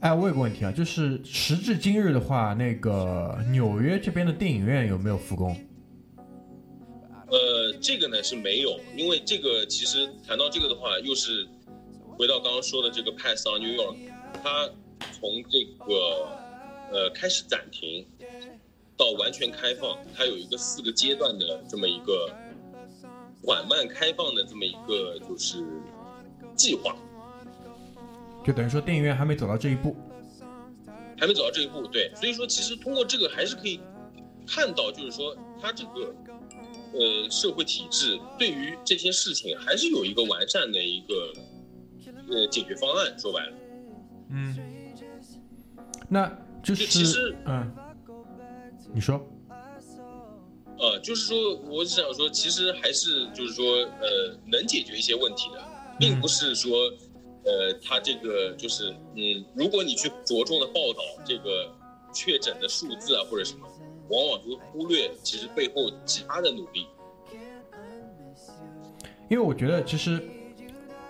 [0.00, 5.56] 哎，我有个问题啊，就是时至今日的话，那个纽约这边的电影院有没有复工？
[7.28, 11.48] 呃，这个呢是没有，因为这个其实谈到这个的话，又是
[12.18, 13.96] 回到刚刚说的这个 Pass on New York，
[14.42, 14.68] 它
[15.18, 16.28] 从这个
[16.92, 18.06] 呃开始暂停
[19.00, 22.30] 到完全开放，它有一个四个阶段的这么一个
[23.42, 25.64] 缓慢开放的这么一个就是
[26.54, 26.94] 计划，
[28.44, 29.96] 就等于说电影院还没走到这一步。
[31.18, 33.78] 还没走到这一步，对，所以说其实通过这个还是可以
[34.46, 36.14] 看到，就是说它这个
[36.94, 41.32] 呃社会体制对于这些事情还是有一个完善的一个
[42.30, 43.18] 呃解决方案。
[43.18, 43.52] 说白了，
[44.30, 44.56] 嗯，
[46.08, 46.26] 那
[46.62, 47.70] 就就是其实嗯，
[48.92, 49.24] 你说，
[50.78, 53.64] 呃，就是说，我只想说，其实还是就是说，
[54.00, 55.62] 呃，能解决一些问题的，
[55.98, 56.76] 并不是说，
[57.44, 61.72] 呃，他这个就是，嗯，如果你去着重的报道这个
[62.12, 63.66] 确诊的数字啊或者什么，
[64.08, 66.86] 往往就忽略其实背后其他的努力。
[69.28, 70.20] 因为我觉得其实，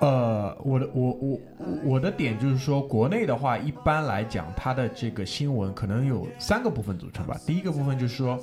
[0.01, 1.41] 呃，我的我我
[1.85, 7.39] 我的点就是说，国内的话，一般来讲，它的这个新闻可能有三个部分组成吧。
[7.47, 8.39] 第一个部分就是说，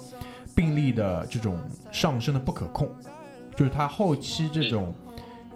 [0.56, 1.58] 病例的这种
[1.92, 2.88] 上升的不可控，
[3.56, 4.94] 就是它后期这种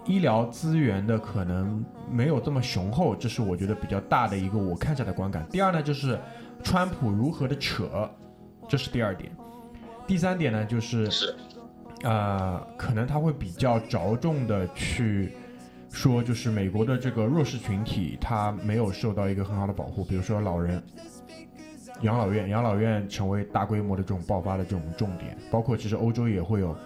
[0.04, 5.46] 医疗资源的可能没有这么雄厚，这是我觉得比较大的一个我看下的观感。
[5.52, 6.18] 第二呢，就是
[6.64, 8.10] 川普如何的扯，
[8.68, 9.30] 这是第二点。
[10.04, 11.32] 第三点呢，就是是，
[12.02, 15.32] 呃，可能他会比较着重的去
[15.92, 20.82] 说，就是美国的这个弱势群体，他没有受到一个很好的保护，比如说老人、
[22.00, 26.76] 养老院，养老院成为大规模的这种爆发的这种重点，包括其实欧洲也会有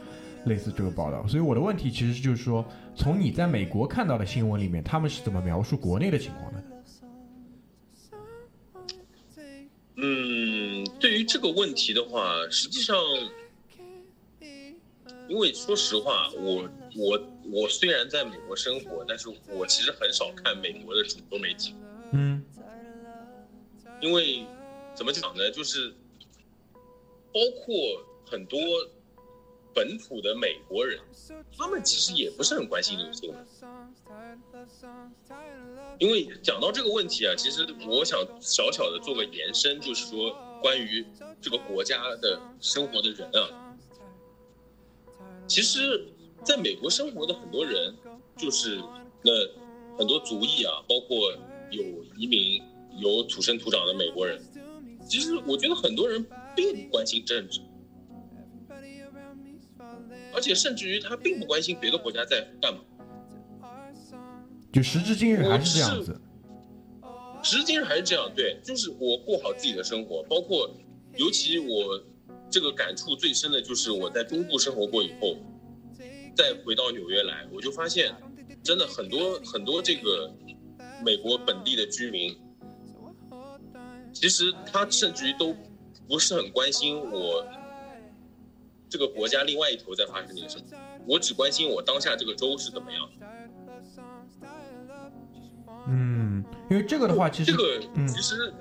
[0.45, 1.27] 类似这个报道。
[1.27, 2.65] 所以我的问题其实就是说，
[2.95, 6.63] 从你在美国看到的新闻里面，他们是怎么描述国内的情况的？
[9.99, 12.95] 嗯，对于这个问题的话，实际上，
[15.29, 21.75] 因为说实话，我我我虽然在美国生活，但是我其实很少看美国的主流媒体。
[22.13, 22.43] 嗯
[24.01, 24.45] 因为
[24.95, 25.91] 怎么讲呢，就是
[27.33, 27.75] 包括
[28.31, 28.61] 很多
[29.75, 31.01] 本土的美国人，
[31.57, 33.47] 他们其实也不是很关心这个新闻。
[35.99, 41.05] 因为讲到这个问题啊，其实我想小小的做个延伸，就是说关于
[41.41, 43.66] 这个国家的生活的人啊，
[45.47, 46.07] 其实
[46.45, 47.95] 在美国生活的很多人，
[48.37, 48.81] 就是
[49.23, 49.33] 那
[49.97, 51.33] 很多族裔啊，包括
[51.71, 51.83] 有
[52.17, 52.63] 移民、
[52.99, 54.43] 有土生土长的美国人，
[55.09, 57.61] 其实我觉得很多人并不关心政治，
[60.35, 62.81] 而且甚至于他并不关心别的国家在干嘛。
[64.73, 66.21] 就时至今日还是这样子。
[67.43, 70.69] 时至今日还是这样，对，就是我过好自己的生活，包括
[71.17, 72.03] 尤其我
[72.51, 75.37] 这个感触最深的就是我在中部生活过以后，
[76.35, 78.15] 再回到纽约来，我就发现，
[78.63, 80.33] 真的很多很多这个
[81.05, 82.39] 美国本地的居民，
[84.13, 85.55] 其实他甚至于都
[86.09, 87.45] 不是很关心我
[88.89, 90.65] 这个国家另外一头在发生点什么，
[91.07, 93.11] 我只关心我当下这个州是怎么样。
[95.89, 98.53] 嗯，因为这个的话，其实这个嗯其实，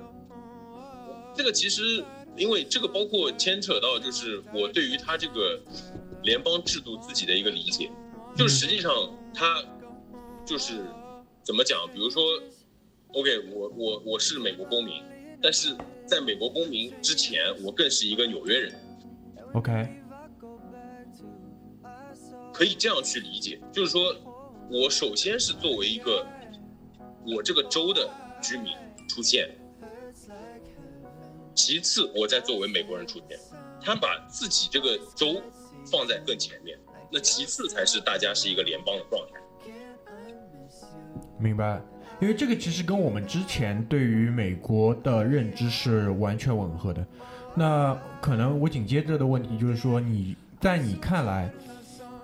[1.34, 2.04] 这个其实，
[2.36, 5.60] 因为这个包括牵扯到，就是我对于他这个
[6.22, 7.90] 联邦制度自己的一个理解，
[8.36, 8.92] 就实际上
[9.32, 9.62] 他
[10.44, 10.84] 就是
[11.42, 12.22] 怎么讲，比如说
[13.12, 15.02] ，OK，我我我是美国公民，
[15.40, 18.74] 但是在美国公民之前，我更是一个纽约人
[19.54, 19.72] ，OK，
[22.52, 24.14] 可以这样去理解，就是说
[24.70, 26.26] 我首先是作为一个
[27.26, 28.08] 我这个州的
[28.42, 28.74] 居民
[29.08, 29.48] 出现，
[31.56, 33.36] 其次我再作为美国人出现，
[33.80, 35.42] 他把自己这个州
[35.90, 36.78] 放在更前面，
[37.10, 39.40] 那其次才是大家是一个联邦的状态。
[41.40, 41.80] 明白。
[42.18, 47.06] 因为这个其实跟我们之前对于美国的认知是完全吻合的。
[47.54, 51.50] 那可能我紧接着的问题就是说，你在你看来，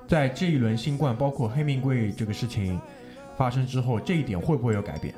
[0.08, 2.80] 在这一轮新冠，包括黑命贵这个事情
[3.36, 5.14] 发生之后，这一点会不会有改变？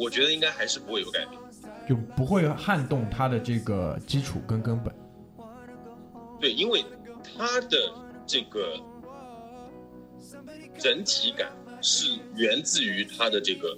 [0.00, 1.38] 我觉得应该还是不会有改变。
[1.86, 4.94] 就不会撼动他的这个基础跟根本。
[6.40, 6.84] 对，因为
[7.22, 7.92] 他的
[8.26, 8.78] 这个
[10.78, 13.76] 整体感是源自于他的这个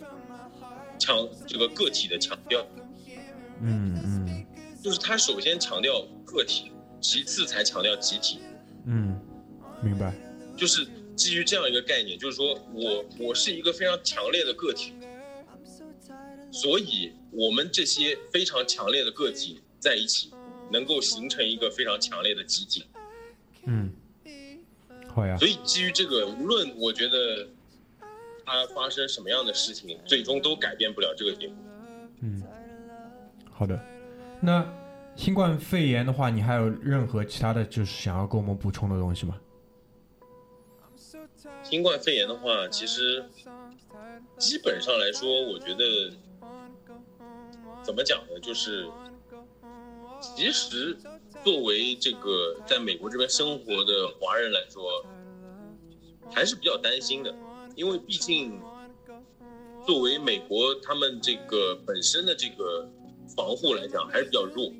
[0.98, 2.64] 强这个个体的强调。
[3.60, 4.46] 嗯嗯，
[4.82, 8.40] 就是他首先强调个体，其次才强调集体，
[8.84, 9.18] 嗯，
[9.82, 10.14] 明白。
[10.56, 14.92] 就是基于这样一个概念，就是说我我是一个非常强烈的个体，
[16.52, 20.30] 所以我们这些非常强烈的个体在一起，
[20.70, 22.84] 能够形成一个非常强烈的集体。
[23.64, 23.90] 嗯，
[25.08, 25.48] 好呀所。
[25.48, 27.48] 以基于这个，无论我觉得
[28.44, 31.56] 它发生什么样的事情，最终都改变不了这个结果。
[32.20, 32.42] 嗯，
[33.50, 33.80] 好的。
[34.40, 34.70] 那
[35.16, 39.40] 新冠肺炎的话，你还有任何其他的就是想要跟我们补充的东西吗？
[41.62, 43.24] 新冠肺炎的话，其实
[44.38, 46.12] 基本上来说，我觉得
[47.84, 48.38] 怎么讲呢？
[48.40, 48.88] 就是
[50.20, 50.96] 其实
[51.44, 55.04] 作为这个在美国这边生活的华人来说，
[56.30, 57.34] 还是比较担心的，
[57.74, 58.60] 因为毕竟
[59.86, 62.88] 作为美国他们这个本身的这个
[63.36, 64.72] 防护来讲，还是比较弱，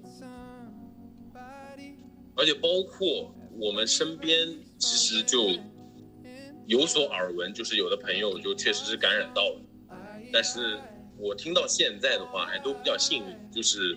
[2.36, 5.50] 而且包括我们身边其实就。
[6.64, 9.60] 有所耳闻，就是有的朋友就确实是感染到了，
[10.32, 10.78] 但是
[11.22, 13.96] 我听到现在的话还都比较幸运，就是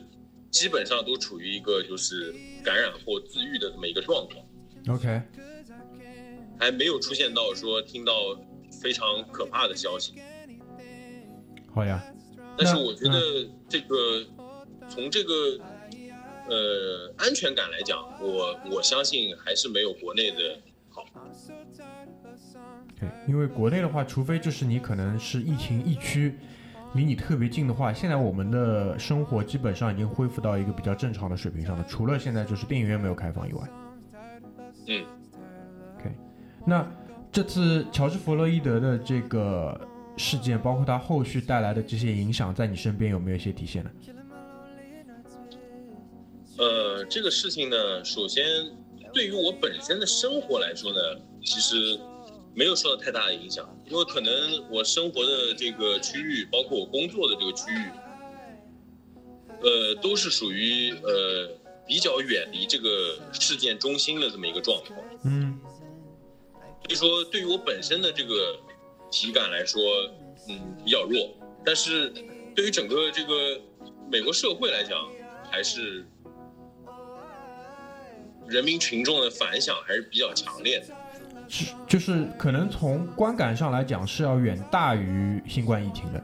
[0.52, 2.32] 基本上都处于一个就是
[2.64, 5.22] 感染或自愈的这么一个状况，OK，
[6.60, 8.14] 还没有出现到说听到
[8.80, 10.14] 非常可怕的消息。
[11.74, 12.04] 好呀。
[12.58, 14.24] 但是我觉得这个
[14.88, 15.34] 从这个
[16.48, 20.58] 呃安全感来讲，我我相信还是没有国内的
[20.90, 21.04] 好。
[22.98, 26.38] 对，因为国内的话，除非就是你可能是疫情疫区，
[26.96, 33.68] 离你特别近的话，现在我们的生活基本上已经恢复到一个比较正常的水平上了，除了现在就是电影院没有开放以外。
[34.88, 35.06] 嗯
[36.00, 36.12] ，OK，
[36.66, 36.90] 那
[37.32, 39.80] 这次乔治·弗洛伊德的这个
[40.16, 43.92] 事件，包括他后续带来的这些影响，在你身边有没有一些体现呢？
[46.58, 48.46] 呃，这个事情呢，首先
[49.14, 51.00] 对于我本身的生活来说呢，
[51.44, 52.00] 其实
[52.56, 57.92] 没有受到太大的影响，因为可能我生活的这个区域，包括我工作的这个区域，
[59.62, 61.50] 呃，都是属于呃
[61.86, 64.98] 比较远离这个事件中心的这么一个状况。
[65.26, 65.60] 嗯
[66.88, 68.60] 所以说，对于我本身的这个
[69.10, 69.82] 体感来说，
[70.48, 71.36] 嗯，比较弱。
[71.66, 72.14] 但是
[72.56, 73.60] 对于整个这个
[74.12, 75.12] 美国社会来讲，
[75.52, 76.06] 还是
[78.48, 80.96] 人民群众的反响还是比较强烈的。
[81.48, 86.24] 是就是可能从观感上来讲是要远大于新冠疫情的。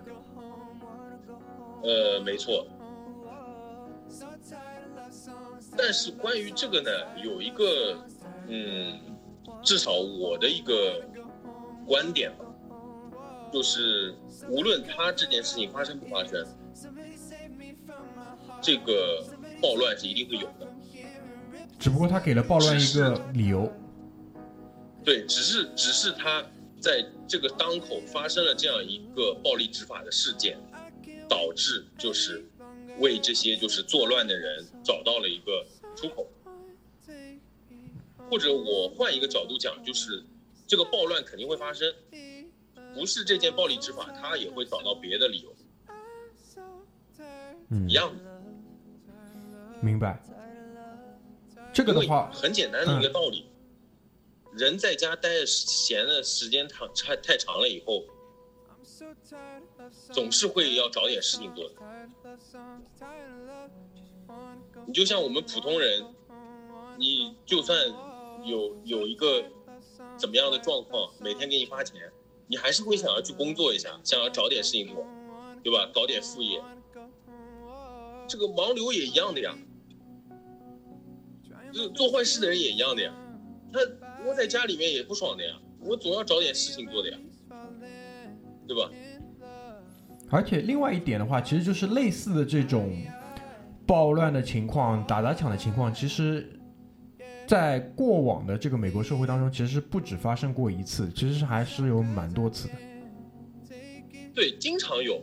[1.84, 2.68] 呃，没错。
[5.78, 6.90] 但是关于这个呢，
[7.24, 7.98] 有一个，
[8.48, 9.00] 嗯，
[9.64, 11.02] 至少我的一个
[11.88, 12.46] 观点吧，
[13.54, 14.14] 就是
[14.50, 16.46] 无论他这件事情发生不发生，
[18.62, 19.26] 这个
[19.62, 20.68] 暴乱是一定会有的。
[21.80, 23.72] 只不过他给了暴乱一个理由。
[25.04, 26.46] 对，只是只是他
[26.80, 30.58] 在这个当口发生了这样一个暴力执法的事件，
[31.28, 32.44] 导致就是
[33.00, 36.28] 为这些就是作乱的人找到了一个出口。
[38.30, 40.24] 或者我换一个角度讲，就是
[40.66, 41.94] 这个暴乱肯定会发生，
[42.94, 45.54] 不是这件暴力执法，他也会找到别的理由，
[47.68, 48.42] 嗯一，样的。
[49.82, 50.24] 明白。
[51.74, 53.51] 这个的话，很简单的一个道理，
[54.54, 58.04] 人在家待着闲的时间长太太长了以后，
[60.12, 61.76] 总是会要找点事情做的。
[64.86, 66.06] 你就像我们普通人，
[66.98, 67.78] 你就算
[68.46, 69.44] 有有一个
[70.18, 72.12] 怎么样的状况，每天给你发钱，
[72.48, 75.06] 你还是会想要去工作一下，想要找点事情做，
[75.64, 75.90] 对吧？
[75.94, 76.62] 搞点副业。
[78.28, 79.58] 这个盲流也一样的呀，
[81.74, 83.14] 就做坏事的人也一样的呀。
[83.74, 83.80] 他
[84.26, 87.18] 窝在家里面也不爽的呀，我总要找点事情做的呀，
[88.68, 88.92] 对吧？
[90.30, 92.96] 而且另外一点的话，其实就是类似的这种
[93.86, 96.60] 暴乱的情况、打砸抢的情况，其实，
[97.46, 102.74] 在过往的这个美国社会当中，其实是不止发生过一次，其实是还是有蛮多次的。
[104.34, 105.22] 对，经常有。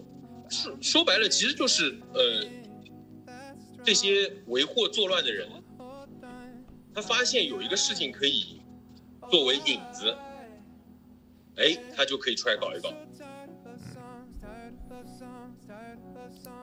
[0.51, 2.43] 说说白了，其实就是呃，
[3.85, 5.47] 这些为祸作乱的人，
[6.95, 8.58] 他发现有一个事情可以
[9.31, 10.15] 作为引子，
[11.57, 12.93] 哎，他就可以出来搞一搞。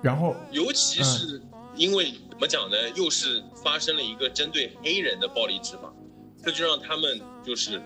[0.01, 1.41] 然后，尤其是
[1.75, 5.91] 因为怎么讲呢，又是发生了一个针对黑人的暴力执法，
[6.43, 7.81] 这就让他们就是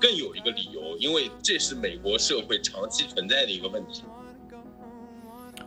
[0.00, 4.04] 更有一个理由，因为这是美国社会长期存在的一个问题。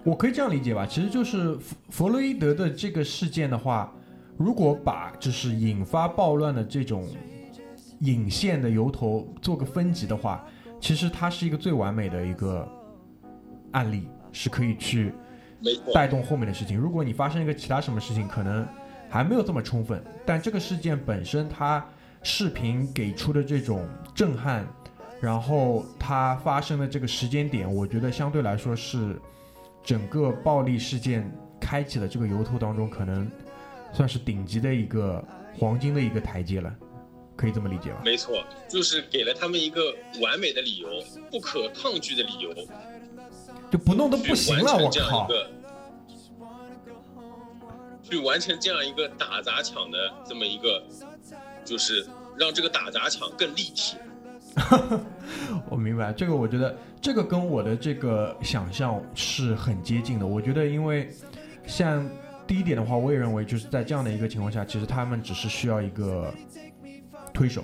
[0.03, 3.93] 我可以这样理解吧，其实就是弗弗洛伊德的这个事件的话，
[4.37, 7.07] 如果把就是引发暴乱的这种
[8.03, 10.45] 引线的由头做个分级的话，
[10.79, 12.67] 其实它是一个最完美的一个
[13.71, 15.13] 案例，是可以去，
[15.93, 16.77] 带动后面的事情。
[16.77, 18.67] 如果你发生一个其他什么事情，可能
[19.09, 21.85] 还没有这么充分，但这个事件本身，它
[22.21, 24.67] 视频给出的这种震撼，
[25.21, 29.19] 然后它发生的这个时间点，我觉得相对来说是
[29.83, 31.29] 整个暴力事件
[31.59, 33.29] 开启的这个由头当中，可能
[33.91, 35.23] 算是顶级的一个
[35.57, 36.75] 黄金的一个台阶了，
[37.43, 37.99] 可以这么理解吧？
[38.05, 40.87] 没错，就是给了他们一个完美的理由，
[41.29, 42.53] 不可抗拒的理由，
[43.69, 45.27] 就不弄都不行了，我靠
[48.01, 50.81] 去完成这样一个打砸抢的这么一个，
[51.65, 53.97] 就是让这个打砸抢更立体。
[55.69, 60.25] 我明白这个，我觉得这个跟我的这个想象是很接近的。
[60.25, 61.09] 我觉得，因为
[61.67, 62.09] 像
[62.47, 66.33] 第一点的话，我也认为就是在这样的一个情况下，其实他们只是需要一个
[67.33, 67.63] 推手。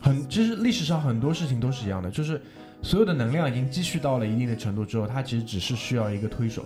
[0.00, 2.40] 很，其实历史上很多事情都是一样的，就是
[2.82, 6.64] 所有的能量已经积蓄到了一定的程度之后，它其实只是需要一个推手。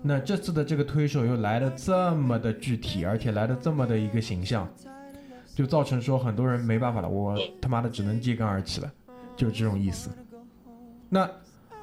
[0.00, 4.68] 那这次的这个推手又来的这么的具体，而且来的这么的一个形象，
[5.54, 8.90] 就造成说很多人没办法了，我他妈的只能揭竿而起了。
[9.36, 10.10] 就这种意思。
[11.08, 11.28] 那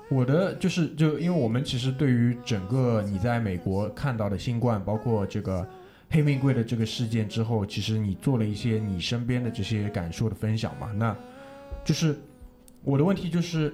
[0.09, 5.67] 我的就是就因为我们其实对于整个你在美国看到的新冠，包括这个
[6.09, 10.91] 黑命贵的这个事件之后，其实你做了一些你身边的这些感受的分享嘛。
[10.91, 11.15] 那
[11.83, 12.17] 就是
[12.83, 13.73] 我的问题就是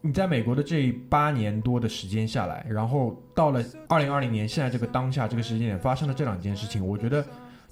[0.00, 7.24] 你在美国的这八年多的时间下来，然后到了二零二零年现在这个当下这个时间点发生了这两件事情，我觉得。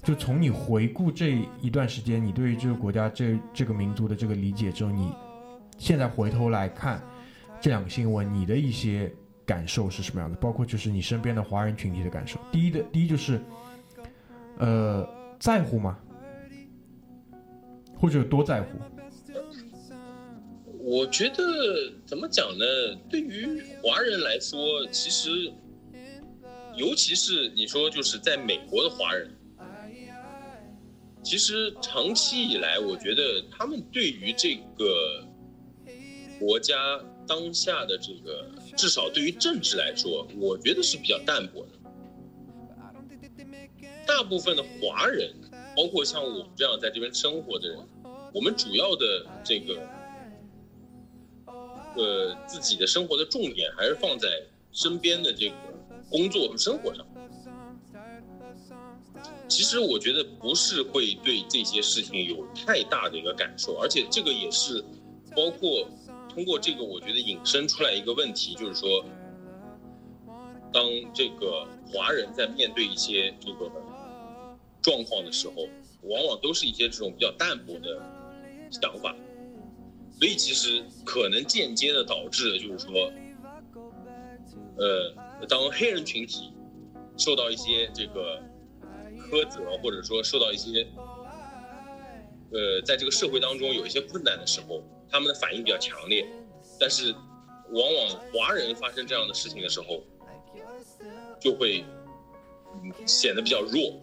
[0.03, 5.11] 就从你回顾这一段时间，你对于这个国家、这这个民族的这个理解之后，你
[5.79, 7.01] 现在回头来看
[7.59, 9.11] 这两个新闻，你的一些
[9.47, 10.37] 感受是什么样的？
[10.37, 12.39] 包括就是你身边的华人群体的感受。
[12.51, 13.41] 第一的，第一就是，
[14.57, 15.07] 呃，
[15.39, 15.97] 在乎吗？
[17.97, 18.67] 或者有多在乎？
[20.77, 21.43] 我觉得
[22.05, 22.65] 怎么讲呢？
[23.09, 25.51] 对于华人来说，其实，
[26.75, 29.31] 尤其是你说就是在美国的华人，
[31.23, 35.25] 其实长期以来，我觉得他们对于这个
[36.39, 36.75] 国家
[37.27, 41.74] 当下的这个，至少对于政治来说，我觉得是比较淡薄的。
[44.07, 45.33] 大部分的华人，
[45.75, 47.79] 包括像我们这样在这边生活的人，
[48.33, 49.79] 我们主要的这个。
[51.97, 54.27] 呃，自己的生活的重点还是放在
[54.73, 55.55] 身边的这个
[56.09, 57.07] 工作和生活上。
[59.47, 64.83] 其实我觉得不是会对这些事情有太大的一个感受，而且这个也是
[65.33, 65.87] 包括
[66.27, 69.05] 通过这个，我觉得引申出来一个问题，就是说，
[70.73, 70.83] 当
[71.13, 73.71] 这个华人在面对一些这个
[74.85, 75.67] 状况的时候，
[76.03, 77.99] 往往都是一些这种比较淡薄的
[78.69, 79.15] 想法。
[80.19, 83.11] 所以其实可能间接的导致的就是说，
[84.77, 86.53] 呃，当黑人群体
[87.17, 88.39] 受到一些这个
[89.17, 90.87] 苛责，或者说受到一些，
[92.51, 96.23] 呃，在这个社会当中有一些困难的时候，他们的反应比较强烈。
[96.79, 97.11] 但是，
[97.71, 100.03] 往往华人发生这样的事情的时候，
[101.39, 101.83] 就会
[103.07, 103.99] 显得比较弱。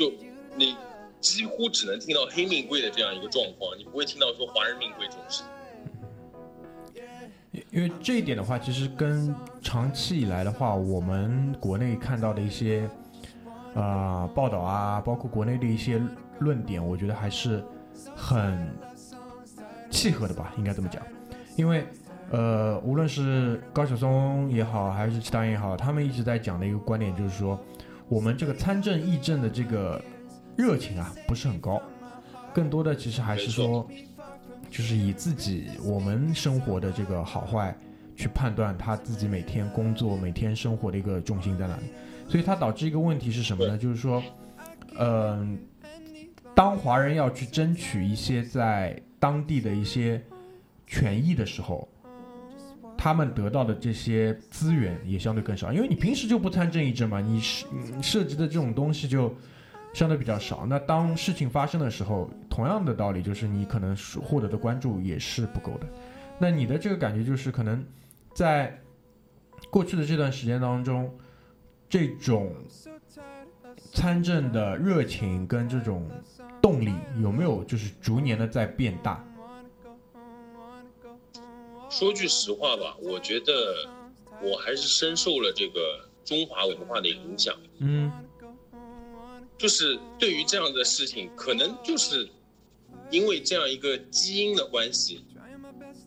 [0.00, 0.10] 就
[0.56, 0.74] 你。
[1.20, 5.42] 几乎只能听到黑命贵的这样一个状况，你不会听到说华人命贵这种事。
[7.70, 12.88] 因为这一点的话，其实跟长期以来的话，我们国内看到的一些
[13.74, 16.00] 啊报道啊，包括国内的一些
[16.38, 17.62] 论点，我觉得还是
[18.16, 18.74] 很
[19.90, 21.02] 契合的吧，应该这么讲。
[21.54, 21.84] 因为
[22.30, 27.60] 呃，无论是高晓松也好，还是其他人也好，他们一直在讲的一个观点就是说，
[28.10, 29.98] 我们这个参政议政的这个。
[30.56, 31.80] 热情啊不是很高，
[32.52, 33.88] 更多的其实还是说，
[34.68, 37.74] 就是以自己我们生活的这个好坏
[38.14, 41.84] 去判断他自己每天工作、每天生活的一个重心在哪里。
[42.28, 43.78] 所以它导致一个问题是什么呢？
[43.78, 44.22] 就是说，
[44.98, 45.58] 嗯，
[46.54, 50.22] 当华人要去争取一些在当地的一些
[50.86, 51.88] 权益的时候，
[53.00, 57.66] 他们得到的这些资源也相对更少，因为你平时就不参政议政嘛，你涉
[58.02, 59.34] 涉及的这种东西就。
[59.92, 60.64] 相对比较少。
[60.66, 65.86] 那当事情发生的时候，同样的道理就是你可能获得的关注也是不够的。
[66.38, 67.84] 那你的这个感觉就是，可能
[68.32, 68.78] 在
[69.68, 71.12] 过去的这段时间当中，
[71.88, 72.54] 这种
[73.92, 76.08] 参政的热情跟这种
[76.62, 79.24] 动力有没有就是逐年的在变大？
[81.90, 83.86] 说句实话吧，我觉得
[84.40, 87.54] 我还是深受了这个中华文化的影响。
[87.80, 88.10] 嗯
[89.58, 92.26] 就是对于这样的事情，可能就是
[93.10, 95.22] 因为这样一个基因的关系，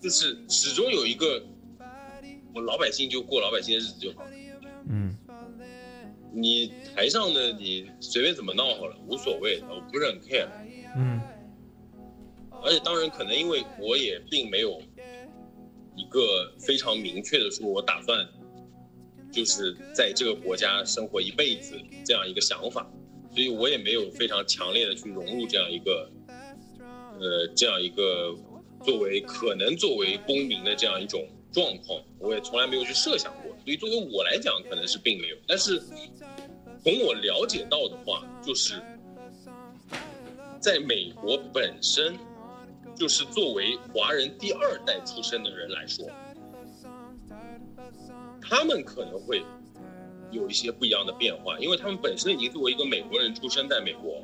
[0.01, 1.43] 就是始终有一个
[2.55, 4.31] 我老百姓就过老百姓的日子就好了，
[4.89, 5.15] 嗯
[6.33, 10.47] 你台上的你随便怎么闹好了，无所谓，我不是很 care。
[10.95, 11.21] 嗯
[12.63, 14.81] 而且当然，可能因为我也并没有
[15.95, 18.27] 一个非常明确的说，我打算
[19.31, 22.89] 就是在这个国家生活一辈子这样一个想法，
[23.31, 26.11] 所以我也没有非常强烈的去融入这样一个，
[27.19, 28.35] 呃，这样一个
[28.83, 33.51] 作为可能作为公民的这样一种状况，我也从来没有去设想过。
[33.63, 35.37] 所以作为我来讲，可能是并没有。
[35.47, 35.79] 但是
[36.83, 38.81] 从我了解到的话，就是
[40.59, 42.15] 在美国本身。
[43.03, 46.09] 就是作为华人第二代出生的人来说，
[48.41, 49.43] 他们可能会
[50.31, 54.23] 有一些不一样的变化，因为他们本身已经作为一个美国人出生在美国，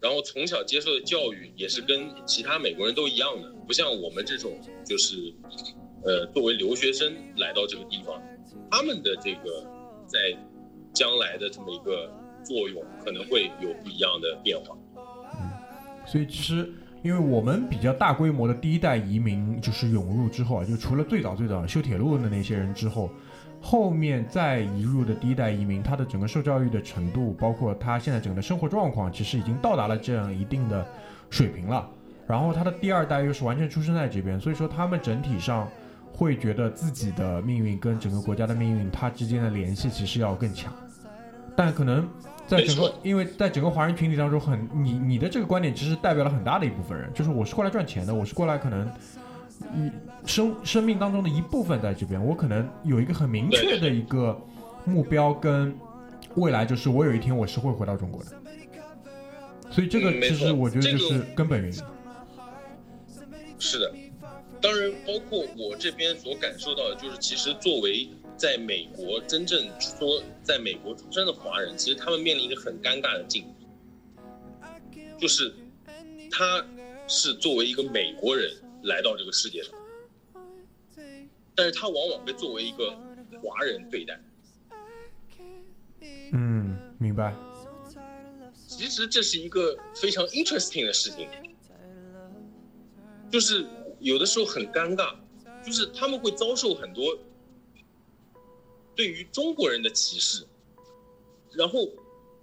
[0.00, 5.32] 然后从小接受的教育也是跟其他美国人都一样的，不像我们这种就是
[6.02, 8.20] 呃作为留学生来到这个地方，
[8.68, 9.64] 他们的这个
[10.08, 10.36] 在
[10.92, 12.12] 将来的这么一个
[12.44, 14.76] 作用可能会有不一样的变化。
[16.06, 16.70] 所以其实，
[17.02, 23.10] 因为我们比较大规模的第一代移民就是涌入之后啊，就除了最早最早修铁路的那些人之后，
[23.60, 30.86] 后面再移入的第一代移民，他的整个受教育的程度，包括他现在整个生活状况，其实已经到达了这样一定的
[31.28, 31.88] 水平了。
[32.26, 35.68] 然后他的第二代又是完全出生在这边，所以说他们整体上
[36.12, 40.72] 会觉得自己的命运跟整个国家的命运，它之间的联系其实要更强。
[41.56, 42.08] 但可能。
[42.46, 48.88] 在整个，因为在整个华人群体当中，很你你的这个观点其实代表了很大的一部分人，就是我是过来赚钱的，我是过来可能，
[49.74, 49.90] 你
[50.24, 54.40] 生生命当中的一部分在这边，我可能有一个很明确的一个
[54.84, 55.76] 目标跟
[56.36, 58.30] 未来，就是我有一天我是会回到中国的，
[59.70, 61.82] 所以这个其实我觉得就是根本原因。
[63.58, 63.92] 是的，
[64.60, 68.08] 当然包括我这边所感受到的，就是其实作为。
[68.36, 73.66] 在美国真正说在美国出生的华人，其实他们面临一个很尴尬的境地，
[75.18, 75.54] 就是
[76.30, 76.66] 他
[77.08, 79.72] 是作为一个美国人来到这个世界上，
[81.54, 82.94] 但是他往往被作为一个
[83.42, 84.20] 华人对待。
[86.32, 87.34] 嗯，明白。
[88.66, 91.26] 其实这是一个非常 interesting 的事情，
[93.30, 93.64] 就是
[94.00, 95.14] 有的时候很尴尬，
[95.64, 97.16] 就是他们会遭受很多。
[98.96, 100.42] 对于中国人的歧视，
[101.52, 101.86] 然后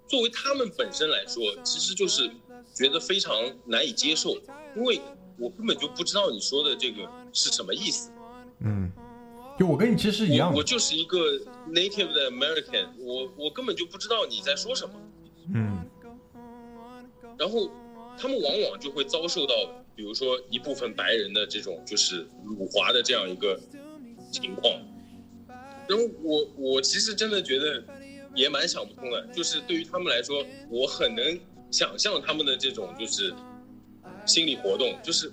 [0.06, 2.30] 作为他们本身来说，其实就是
[2.72, 3.34] 觉得非常
[3.66, 4.36] 难以接受，
[4.76, 5.00] 因为
[5.36, 8.12] 我根本就不知道你说的这个是什么意思。
[8.60, 8.90] 嗯，
[9.58, 11.18] 就我跟你其实一样，我就是一个
[11.68, 14.94] native 的 American，我我根本就不知道你在说什么。
[15.52, 15.84] 嗯，
[17.36, 17.68] 然后
[18.16, 19.54] 他们往往就会遭受到，
[19.96, 23.60] 比如说一部分白人的这种就是辱华的这样一个
[24.30, 24.72] 情况。
[25.88, 27.84] 然后我我其实真的觉得
[28.34, 31.38] 也蛮想不通的，就是对于他们来说，我很能
[31.70, 33.34] 想象他们的这种就是
[34.24, 35.30] 心理活动，就是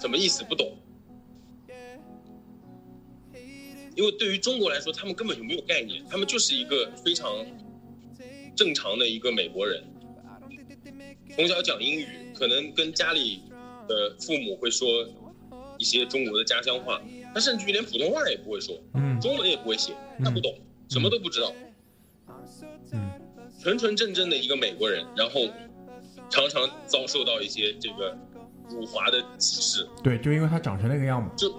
[0.00, 0.78] 什么意思不懂，
[3.96, 7.44] 因为对于中国来说，他们根本就没有概念，他们就是一个非常
[8.54, 9.82] 正常的一个美国人，
[11.34, 13.42] 从小讲英语，可能跟家里
[13.88, 15.06] 的父母会说
[15.78, 17.02] 一些中国的家乡话。
[17.36, 19.92] 他甚至于连普通话也不会说，嗯，中文也不会写，
[20.24, 20.58] 他不懂，
[20.88, 21.52] 什么都不知道，
[22.92, 23.10] 嗯，
[23.60, 25.42] 纯纯正正的一个美国人，然后
[26.30, 28.16] 常常遭受到一些这个
[28.70, 29.86] 辱华的歧视。
[30.02, 31.54] 对，就因为他长成那个样子，就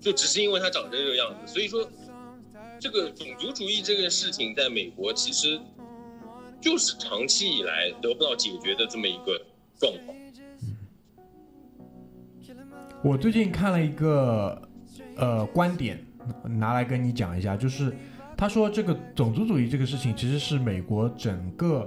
[0.00, 1.86] 就只是因为他长成这个样子，所以说
[2.80, 5.60] 这个种族主义这个事情在美国其实
[6.58, 9.44] 就是长期以来得不到解决的这么一个
[9.78, 10.16] 状况。
[13.04, 14.66] 我最近看了一个，
[15.16, 16.02] 呃，观点，
[16.42, 17.94] 拿来跟你讲一下，就是
[18.34, 21.86] 他说这个种族主义这个事情，其实是美国整个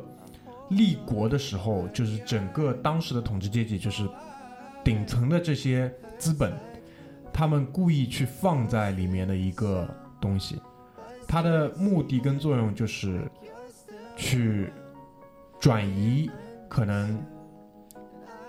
[0.70, 4.08] 立国的时候，就是整个当时的统治阶级，就是
[4.84, 6.54] 顶层的这些资本，
[7.34, 9.90] 他们故意去放在里面的一个
[10.22, 10.62] 东西，
[11.28, 13.28] 它的目的跟作用就是
[14.16, 14.70] 去
[15.60, 16.30] 转移
[16.70, 17.20] 可能。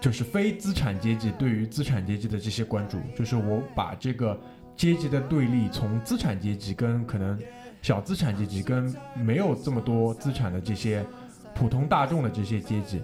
[0.00, 4.38] 就是非资产阶级对于资产阶级的这些关注，就是我把这个
[4.76, 7.38] 阶级的对立从资产阶级跟可能
[7.82, 11.04] 小资产阶级跟没有这么多资产的这些
[11.54, 13.02] 普通大众的这些阶级，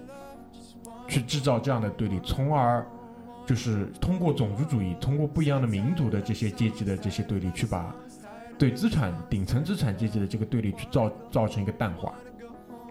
[1.08, 2.86] 去制造这样的对立，从而
[3.44, 7.92] 就是通过种族主义，通过不一样的民族的这些阶级的这些对立，去把
[8.56, 12.14] 对资产顶层资产阶级的这个对立去造造成一个淡化。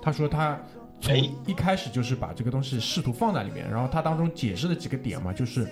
[0.01, 0.59] 他说他
[1.03, 5.67] 从哎一开始就是把这个东西试图放在里面，然后他当中解释了几个点嘛，就是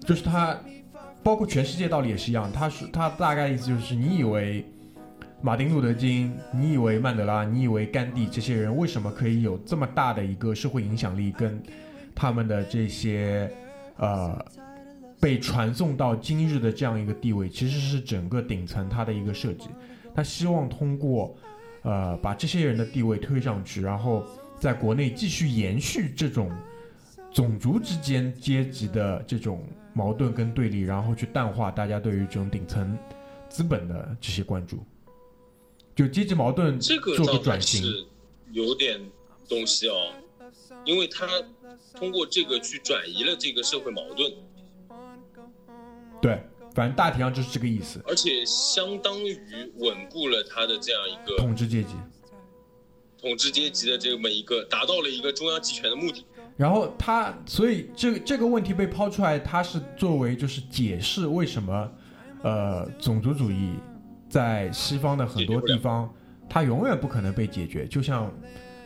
[0.00, 0.58] 就是他
[1.22, 4.66] 包括全世界道理也是一样，他是他大概意思就是你以为。
[5.42, 11.58] 马丁·路德·金，你以为曼德拉，你以为甘地这些人为什么可以有这么大的一个社会影响力，跟
[12.14, 13.50] 他们的这些
[13.96, 14.38] 呃
[15.18, 19.70] 被传送到今日的这样一个地位，其实是整个顶层它的一个设计。
[20.14, 21.34] 他希望通过
[21.82, 24.24] 呃把这些人的地位推上去，然后
[24.58, 26.50] 在国内继续延续这种
[27.32, 32.96] 种族之间阶级的这种矛盾跟对立，然后去淡化大家对于这种顶层
[33.48, 34.84] 资本的这些关注。
[35.94, 38.06] 就阶级矛盾这个做个转型，是
[38.52, 38.98] 有点
[39.48, 40.12] 东西哦，
[40.84, 41.26] 因为他
[41.94, 44.32] 通过这个去转移了这个社会矛盾，
[46.22, 46.40] 对，
[46.74, 48.02] 反正大体上就是这个意思。
[48.06, 49.38] 而且相当于
[49.76, 51.94] 稳固了他的这样一个统治阶级，
[53.20, 56.24] 统治阶级的这么一个，达到了一个中央集权的目的。
[56.56, 61.92] 然后他，所以这个这个问题被抛出来，他是作为就是解释为什么，
[62.42, 63.74] 呃，种族主义
[64.28, 66.12] 在西方的很多地方，
[66.50, 67.86] 它永远不可能被解决。
[67.86, 68.30] 就像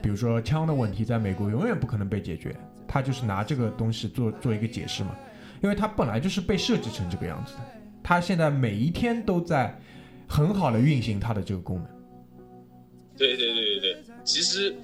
[0.00, 2.54] 比如说枪的问题，在美国永远不可能被解决，
[2.86, 5.16] 他就是拿这个东西做做一个解释嘛，
[5.64, 7.60] 因为它本来就是被设计成这个样子的，
[8.02, 9.74] 它现在每一天都在
[10.28, 11.86] 很好的运行它的这个功能。
[13.16, 14.76] 对对对对对，其实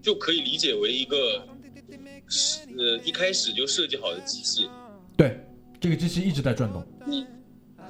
[0.00, 1.46] 就可以理解为一个
[2.26, 4.66] 是呃一开始就设计好的机器，
[5.14, 5.38] 对，
[5.78, 6.82] 这个机器一直在转动。
[7.04, 7.26] 你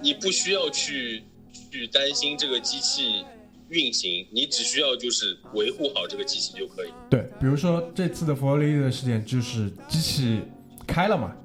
[0.02, 1.22] 你不需要去
[1.70, 3.24] 去担心这个机器
[3.68, 6.88] 运行，你只需要就是维护好这个机器就可以。
[7.08, 10.40] 对，比如说这次的佛罗里达事件，就是机器
[10.84, 11.36] 开了嘛，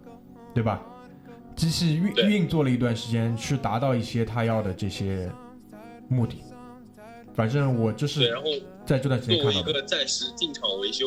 [0.60, 0.84] 对吧？
[1.56, 5.32] 机器运运作了一段时间，去达到一些他要的这些
[6.10, 6.44] 目的。
[7.34, 8.30] 反正我就，是
[8.86, 9.72] 在这段时间看到的。
[9.72, 11.06] 个暂时进场维修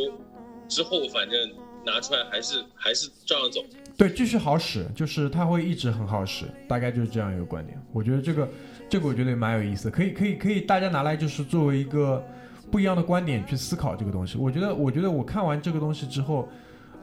[0.68, 1.38] 之后，反正
[1.84, 3.61] 拿出来还是还是照样走。
[3.94, 7.78] 对，继续好使，就是它会一直很好使，大概就是这样一个观点。
[7.92, 8.48] 我觉得这个
[8.88, 12.24] 这个我觉得也蛮有意思，可以可以可以，大家拿来就是作为一个
[12.70, 14.38] 不一样的观点去思考这个东西。
[14.38, 16.48] 我觉得我觉得我看完这个东西之后，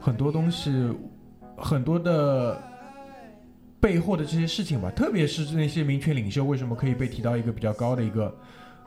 [0.00, 0.72] 很多东西
[1.60, 2.60] 很多的
[3.80, 8.34] 背后的这些事情吧，特别是那些民权领袖为什么可以被提到一个比较高的一个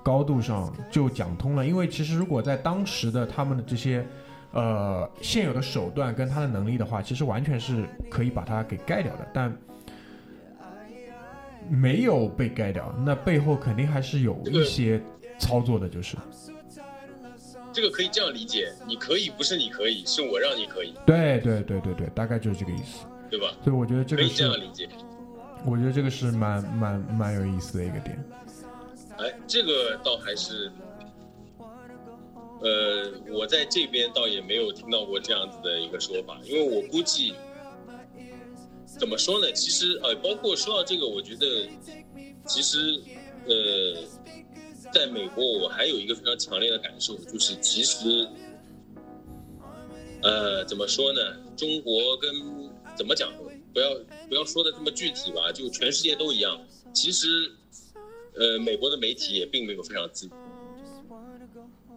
[0.04, 1.66] 高度上，就讲通了。
[1.66, 4.06] 因为其实如果在当时的他们的这些
[4.52, 9.56] 呃现有的手段跟他的能力的话，其实完全是可以把他给盖掉的，但
[11.70, 15.02] 没有被盖掉，那背后肯定还是有一些
[15.40, 16.18] 操作的，就是
[17.74, 23.06] 这个可以这样理解，你可以不是你可以，是我让你可以，对对对对对，大概就是这个意思。
[23.30, 23.52] 对吧？
[23.64, 24.88] 所以我觉得这个可以这，样理解。
[25.66, 28.24] 我觉得这个是蛮蛮蛮有意思的一个点。
[29.18, 30.72] 哎，这个倒还是，
[32.62, 37.34] 呃，我在这边倒也没有听到过这样子的一个说法，因为我估计，
[38.86, 39.52] 怎么说呢？
[39.52, 41.68] 其实呃，包括说到这个，我觉得
[42.46, 43.02] 其实
[43.48, 43.98] 呃，
[44.94, 48.28] 在美国我还有一个非常强烈的感受，就是其实，
[50.22, 51.20] 呃，怎么说呢？
[51.58, 52.32] 中国跟
[52.96, 53.32] 怎么讲？
[53.74, 53.90] 不要
[54.30, 56.62] 不要说的这么具体吧，就全世界都一样。
[56.94, 57.52] 其实，
[58.36, 60.34] 呃，美国的媒体也并没有非常自由。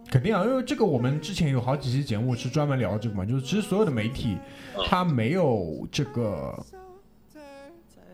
[0.09, 4.37] 肯定啊，因为这个我们之前有好几期节目是专门聊这个嘛，就是其实所有的媒体
[4.75, 6.65] 啊它没有这个，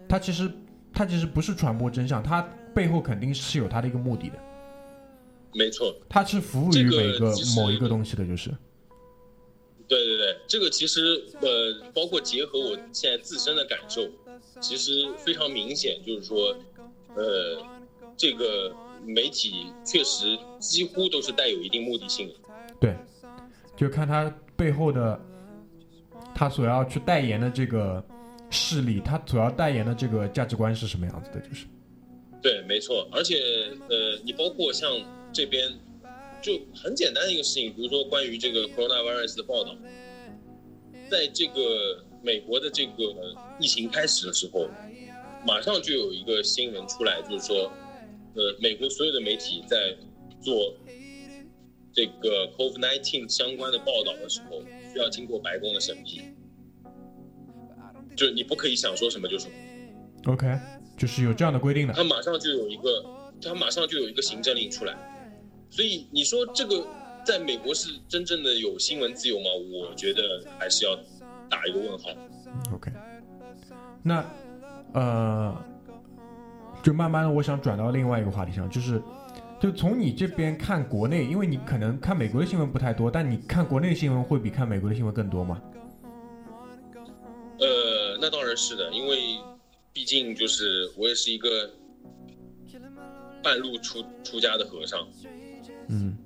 [0.10, 0.52] 它其实
[0.92, 2.42] 它其实不是传播真相，它
[2.74, 4.36] 背后肯定是有它的一个目的的，
[5.54, 8.50] 没错，它是服务于每个某一个东西的，就是。
[9.86, 14.02] 对对对，这个其实呃，包括结合我现在自身的感受，
[14.60, 16.56] 其实非常明显，就是说，
[17.16, 17.62] 呃，
[18.18, 18.74] 这个
[19.06, 22.34] 媒体确实几乎都是带有一定目的性的。
[22.80, 22.96] 对，
[23.76, 25.20] 就看它背后的，
[26.34, 28.04] 它所要去代言的这个
[28.50, 31.68] 势力，它所要代言的这个价值观是什么样子的，就是。
[32.42, 33.36] 对，没错，而且
[33.90, 34.90] 呃，你包括像
[35.34, 35.68] 这边，
[36.42, 39.76] 就很简单的一个事情，比如说关于这个 coronavirus 的报道，
[41.10, 42.94] 在这个美国的这个
[43.60, 44.70] 疫情开始的时候，
[45.46, 47.72] 马上就有一个新闻出来，就是说，
[48.36, 49.96] 呃，美国所有的媒体在
[50.40, 50.76] 做
[51.92, 54.62] 这个 COVID-19 相关的报道的时候，
[54.92, 56.22] 需要经过白宫的审批，
[58.16, 59.50] 就是你不可以想说什么就说。
[60.26, 60.48] OK，
[60.98, 61.94] 就是有这样的规定的。
[61.94, 63.04] 他马上就有一个，
[63.42, 64.96] 他马上就有一个行政令出来，
[65.74, 66.86] 所以你说这个
[67.26, 69.46] 在美国是真正的有新闻自由吗？
[69.74, 70.22] 我觉得
[70.60, 70.96] 还是要
[71.50, 72.10] 打一个问号。
[72.72, 72.92] OK，
[74.04, 74.24] 那
[74.94, 75.66] 呃，
[76.84, 79.02] 就慢慢的，我想转到另外一个话题上，就是
[79.60, 85.60] 就从你这边看国内，因为你可能看美国的新闻不太多，但你看国内的新闻会比看美国的新闻更多吗？
[87.58, 89.40] 呃，那当然是的，因为
[89.92, 91.68] 毕竟就是我也是一个
[93.42, 95.08] 半路出出家的和尚，
[95.90, 96.18] 嗯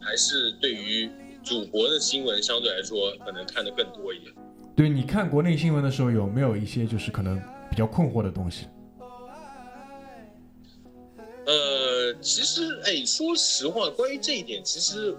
[0.00, 1.10] 还是对于
[1.42, 4.32] 祖国的新闻相对来说可能看得更多一点。
[4.76, 8.66] 对，你看国内新闻的时候，有没有一些就是可能比较困惑的东西？
[11.46, 15.16] 呃，其实，哎，说实话，关于这一点，其实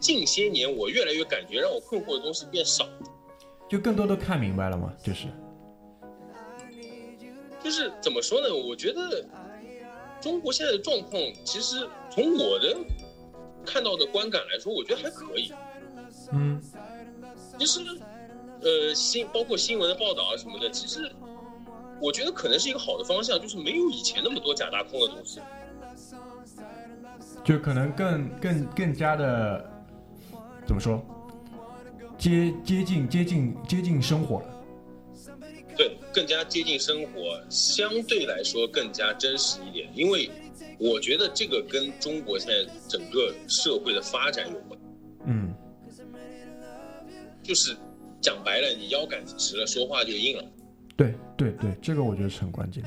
[0.00, 2.88] 近些年我越来越感觉让我困惑的东西变少，
[3.68, 4.92] 就更多都看明白了嘛？
[5.02, 5.26] 就是，
[7.62, 8.54] 就是怎么说呢？
[8.54, 9.26] 我觉得
[10.20, 12.76] 中国现在的状况，其实从我的
[13.64, 15.52] 看到的观感来说，我觉得还可以。
[16.32, 16.60] 嗯
[17.58, 17.80] 其实，
[18.60, 21.10] 呃，新包括新闻的报道啊什么的，其实
[22.00, 25.40] 我觉得可能是一个好的方向，就是没有以前那么多假大空的东西。
[27.44, 29.64] 就可能更更更加的
[30.66, 31.02] 怎么说，
[32.18, 34.46] 接接近接近接近生活了。
[35.78, 39.88] 对，更加接近生活，相对来说更加真实一点。
[39.94, 40.28] 因为
[40.78, 44.78] 我觉得这个跟中国现在整个社会的发展有关，
[45.26, 45.54] 嗯
[47.44, 47.76] 就是
[48.20, 50.44] 讲白了，你腰杆子直了，说话就硬了。
[50.96, 52.82] 对对对，这个我觉得是很关键。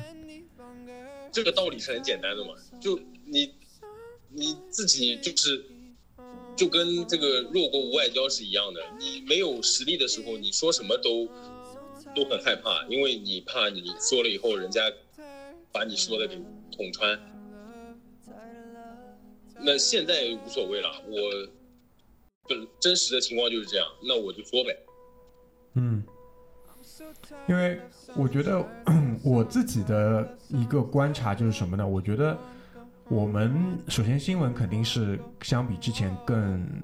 [1.32, 3.50] 这个道理是很简单的嘛，就你
[4.28, 5.64] 你自己就是
[6.54, 11.26] 就跟这个弱国无外交是一样的，你没有实力的时候，你说什么都
[12.14, 14.80] 都很害怕，因为你怕你说了以后，人家
[15.72, 16.36] 把你说的给
[16.76, 17.18] 捅穿。
[19.64, 21.48] 那现在无所谓了，我
[22.48, 24.76] 本真实的情况就是这样，那我就说呗。
[25.74, 26.02] 嗯，
[27.48, 27.80] 因为
[28.16, 28.62] 我觉得
[29.24, 31.86] 我自己的一个观察就是什么呢？
[31.86, 32.36] 我觉得
[33.08, 36.82] 我们首先新闻肯定是相比之前更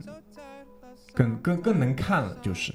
[1.13, 2.73] 更更更能看了，就是，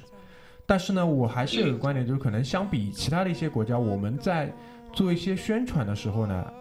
[0.66, 4.52] 但是呢，我还是有个观点，就是可能相比其他的一些国家，我们在
[4.92, 6.52] 做一些宣传的时候呢。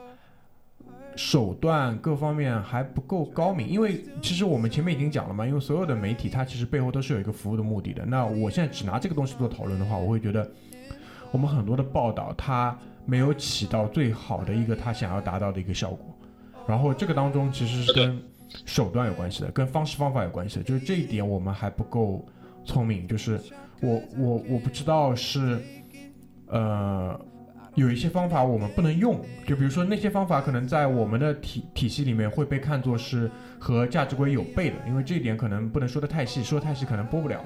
[1.16, 8.04] 手段各方面还不够高明，因为其实我们前面已经讲了嘛，因为所有的媒体它其实背后都是有一个服务的目的的。
[8.04, 10.50] 那我现在只拿这个东西做讨论的话，我会觉得
[11.32, 12.76] 我们很多的报道它
[13.06, 16.00] 没有起到最好的一个它想要达到的一个效果。
[16.66, 18.20] 然后这个当中其实是跟
[18.66, 22.26] 手段有关系的，跟方式方法有关系的，就是这一点我们还不够
[22.66, 23.08] 聪明。
[23.08, 23.40] 就是
[23.82, 25.60] 我我我不知道是
[26.48, 27.20] 呃。
[27.76, 37.44] 有一些方法我们不能用，就比如说那些方法可能在我们的体体系里面会被看作是和价值观有悖的，因为这一点可能不能说的太细，说太细可能播不了。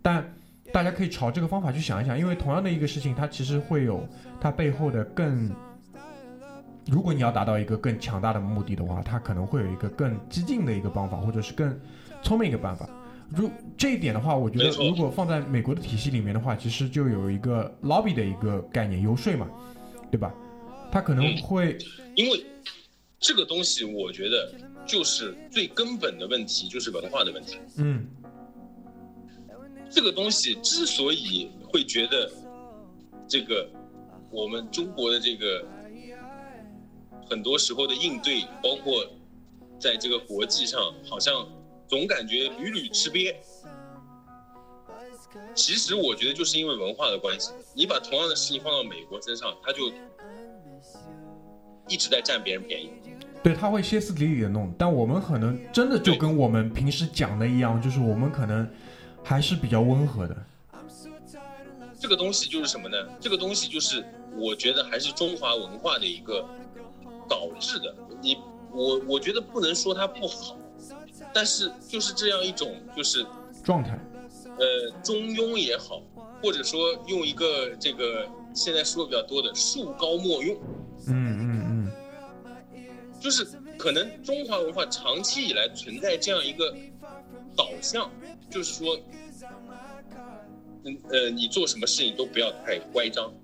[0.00, 0.24] 但
[0.72, 4.06] 大家可以朝这个方法去想一想，因为同样的一个事情，它其实会有
[4.40, 5.50] 它背后的更，
[6.86, 11.76] 如果你要达到一个更强大的目的的话，它可能会有一个更激进的一个方法，或者是更
[12.22, 12.88] 聪明一个办法。
[13.30, 19.48] 如这一点的话，我觉得如果放在美国的体系里面的话，其实就有一个 lobby 的一个概念，游说嘛，
[20.10, 20.32] 对吧？
[20.92, 21.76] 他可能会，
[22.14, 22.44] 因为
[23.18, 24.54] 这个东西，我觉得
[24.86, 27.58] 就是最根本的问题，就是文化的问题。
[27.78, 28.06] 嗯，
[29.90, 32.30] 这个东西之所以会觉得
[33.26, 33.68] 这个
[34.30, 35.66] 我们中国的这个
[37.28, 39.04] 很多时候的应对，包括
[39.80, 41.46] 在这个国际上，好像。
[41.86, 43.34] 总感觉屡屡吃瘪，
[45.54, 47.52] 其实我觉得就是因为文化的关系。
[47.74, 49.92] 你把同样的事情放到美国身上，他就
[51.88, 52.90] 一直在占别人便宜。
[53.42, 58.66] 对，他会歇斯底里的弄，但我们可能真的就跟我们平时讲的一样，就是我们可能
[59.22, 60.34] 还是比较温和的。
[62.00, 62.96] 这个东西就是什么呢？
[63.20, 64.04] 这个东西就是
[64.36, 66.46] 我觉得还是中华文化的一个
[67.28, 67.94] 导致的。
[68.22, 68.38] 你
[68.72, 70.56] 我我觉得不能说它不好。
[71.34, 73.26] 但是就是这样一种就是
[73.64, 73.98] 状态，
[74.56, 76.00] 呃，中庸也好，
[76.40, 80.56] 或者说用一个这个现在说的比较多的“树高莫用”，
[81.08, 81.90] 嗯嗯
[82.72, 82.86] 嗯，
[83.20, 83.44] 就是
[83.76, 86.72] 可能中华文化长期以来存在这样一个
[87.56, 88.08] 导向，
[88.48, 88.96] 就是说，
[90.84, 93.34] 嗯呃，你做什么事情都不要太乖张，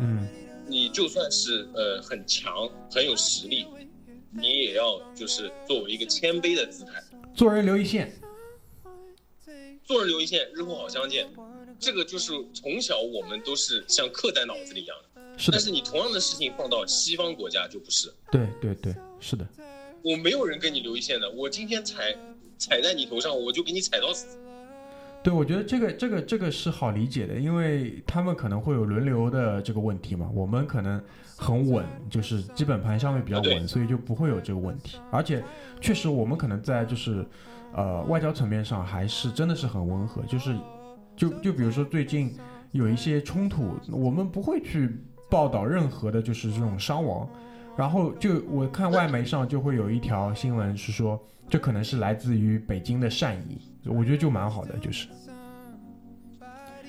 [0.00, 0.26] 嗯，
[0.66, 3.66] 你就算是呃很强很有实力。
[4.36, 7.02] 你也要就是作为一个谦卑的姿态，
[7.34, 8.12] 做人留一线，
[9.84, 11.28] 做人留一线，日后好相见。
[11.78, 15.22] 这个就是从小我们都是像刻在脑子里一样的。
[15.36, 15.56] 是的。
[15.56, 18.12] 但是你同样的事情放到西方国家就不是。
[18.30, 19.46] 对对对，是的。
[20.02, 22.16] 我没有人跟你留一线的，我今天踩
[22.58, 24.38] 踩在你头上，我就给你踩到死。
[25.24, 31.02] 对，我觉得这个这个这个是好理解的，因为他们可能会有轮流的这个问题嘛，我们可能
[31.34, 34.98] 很稳，就是基本盘相对比较稳，所以就不会有这个问题。
[35.10, 35.42] 而且
[35.80, 37.24] 确实我们可能在就是
[37.72, 40.54] 呃外交层面上还是真的是很温和，就是
[41.16, 42.36] 就就比如说最近
[42.72, 44.94] 有一些冲突，我们不会去
[45.30, 47.26] 报道任何的就是这种伤亡，
[47.76, 53.58] 然后就我看外媒上就会有一条新闻是说，这可能是来自于北京的善意，
[53.88, 55.08] 我觉得就蛮好的，就是。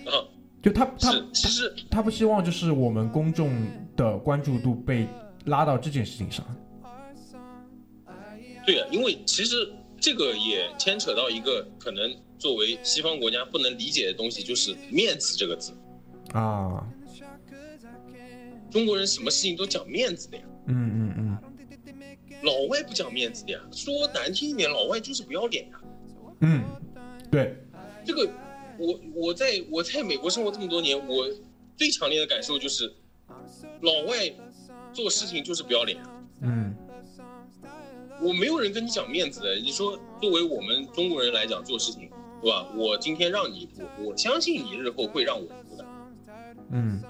[0.06, 0.14] 啊，
[0.62, 3.52] 就他他，其实他不希望就是我们公众
[3.96, 5.08] 的关注度被
[5.46, 6.46] 拉到这件事情上。
[8.66, 9.56] 对啊，因为其实
[10.00, 15.72] 这个也牵扯到一个可能作为西方国家不能理解的东西，就是面子这个字。
[16.34, 16.84] 啊，
[18.70, 21.38] 中国人什么事情都讲面子的呀，嗯嗯嗯
[22.44, 23.60] 老外不讲面子的呀。
[23.72, 25.82] 说难听一点，老外就是不要脸呀。
[26.42, 26.64] 嗯，
[27.32, 27.56] 对，
[28.06, 28.30] 这个，
[28.78, 31.28] 我我在我在美国生活这么多年，我
[31.76, 32.94] 最强烈的感受就是，
[33.82, 34.32] 老外
[34.94, 35.98] 做事情就是不要脸。
[36.42, 36.76] 嗯
[38.22, 39.56] 我没有人跟你讲面子的。
[39.56, 42.10] 你说，作为我们中国人来讲做事情，
[42.42, 42.66] 对吧？
[42.76, 45.86] 我今天让你一步，我相信你日后会让我一步的。
[46.72, 47.02] 嗯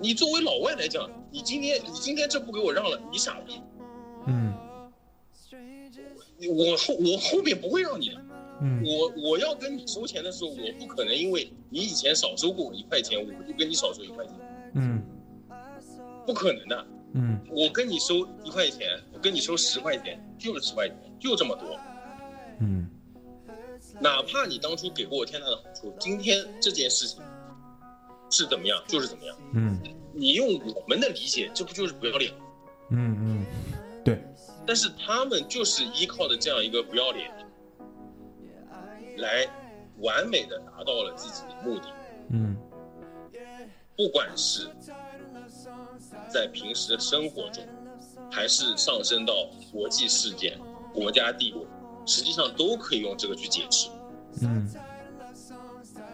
[0.00, 3.60] 你作为老外来讲，你今天你今天这不给我让了，你傻逼。
[4.26, 4.54] 嗯
[6.56, 8.14] 我后我后面不会让你的。
[8.62, 14.34] 嗯我我要跟你收钱的时候，我不可能因为你以前少收过我一块钱，我就跟你少收一块钱，
[14.74, 15.02] 嗯
[16.26, 16.86] 不可能的。
[17.12, 21.78] 嗯我跟你收一块钱，我跟你收十块钱，就是十块钱，就这么多。
[22.60, 22.88] 嗯
[24.00, 27.20] 哪怕你当初给过我天大的好处，今天这件事情
[28.30, 29.36] 是怎么样，就是怎么样。
[29.54, 29.78] 嗯
[30.12, 32.32] 你用我们的理解，这不就是不要脸？
[32.90, 33.46] 嗯嗯，
[34.04, 34.22] 对，
[34.66, 37.30] 但是他们就是依靠着这样一个不要脸，
[39.18, 39.46] 来
[39.98, 41.88] 完美的达到了自己的目的。
[42.30, 42.56] 嗯
[43.96, 44.68] 不管是
[46.28, 47.62] 在平时的生活中，
[48.30, 50.58] 还是上升到国际事件、
[50.92, 51.60] 国家地位，
[52.06, 53.88] 实际上都可以用这个去解释。
[54.42, 54.68] 嗯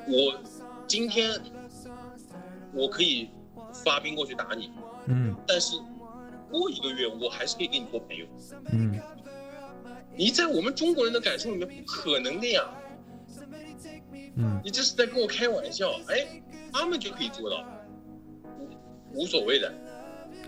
[0.09, 0.39] 我
[0.87, 1.41] 今天
[2.77, 3.31] 我可以
[3.85, 4.71] 发兵过去打你，
[5.07, 5.77] 嗯但是
[6.51, 8.27] 过一个月我还是可以跟你做朋友。
[8.73, 9.01] 嗯
[10.15, 12.63] 你在我们中国人的感受里面不可能的呀，
[14.37, 15.91] 嗯你这是在跟我开玩笑。
[16.09, 17.65] 哎，他们就可以做到，
[19.13, 19.73] 无无所谓的。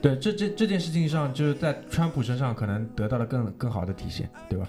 [0.01, 4.69] 对，这这这件事情上，就是在川普身上可能得到了更更好的体现，对吧？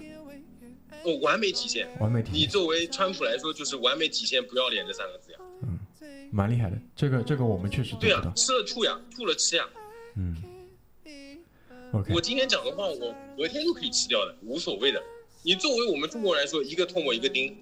[1.04, 1.88] 哦，完美体现。
[1.98, 5.29] 完美体现，你作为川普来说，就是完美体现“不要脸”这三个字呀。
[6.30, 6.76] 蛮厉害的。
[6.94, 9.64] 这个这个我们确实对呀、吃了吐呀，吐了吃呀。
[10.16, 10.36] 嗯
[11.92, 15.02] ，OK，我今天讲的话，我隔天就可以吃掉的，无所谓的。
[15.42, 17.56] 你作为我们中国人来说，一个唾沫一个钉。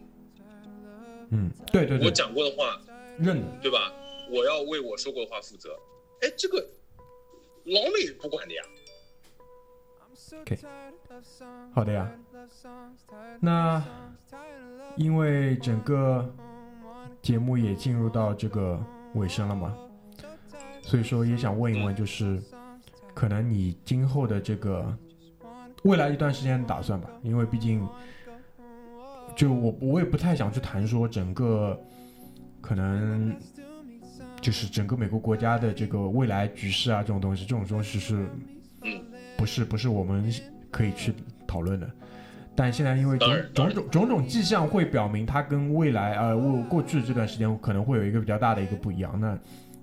[1.31, 2.81] 嗯，对对我，讲过的话，
[3.19, 3.93] 认的，对吧？
[4.31, 5.79] 我要为我说过的话负责。
[6.21, 6.59] 哎，这个
[7.65, 8.63] 老美不管的呀。
[10.43, 10.59] OK，
[11.73, 12.11] 好的呀。
[13.41, 13.83] 那
[14.97, 16.35] 因为整个
[17.23, 18.83] 节目也进入到这个
[19.15, 19.75] 尾声了嘛，
[20.83, 22.41] 所以说也想问一问，就是
[23.15, 24.97] 可能你今后的这个
[25.85, 27.87] 未来一段时间的打算吧，因为毕竟
[29.37, 31.79] 就我我也不太想去谈说整个
[32.61, 33.37] 可能
[34.41, 38.27] 就是整个美国国家的这个未来局势啊这种东西，这种东西是
[39.37, 40.33] 不是不是我们
[40.71, 41.13] 可以去
[41.47, 41.91] 讨论的。
[42.59, 49.17] 但现在因为种种种种种迹象会表明，它跟未来呃过过去这段时间可能会有一个比较大的一个不一样。
[49.21, 49.39] 那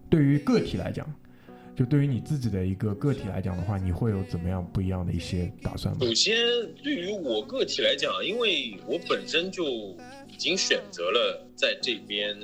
[0.09, 1.07] 对于个体来讲，
[1.73, 6.01] 就对于你自己的一个个体来讲的话，你会有怎么样不一样的一些打算吗？
[6.01, 6.35] 首先，
[6.83, 9.63] 对于我个体来讲，因为我本身就
[10.27, 12.37] 已经选择了在这边，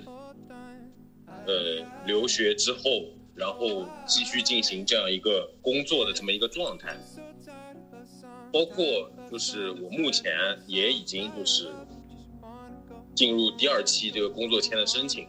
[1.46, 2.80] 呃，留学之后，
[3.36, 6.96] 然后继续进行这样一个工作的这么一个状态，
[8.54, 10.34] 包括就是我目前
[10.68, 11.72] 也已经就是
[13.16, 15.26] 进入第二期这个工作签的申请，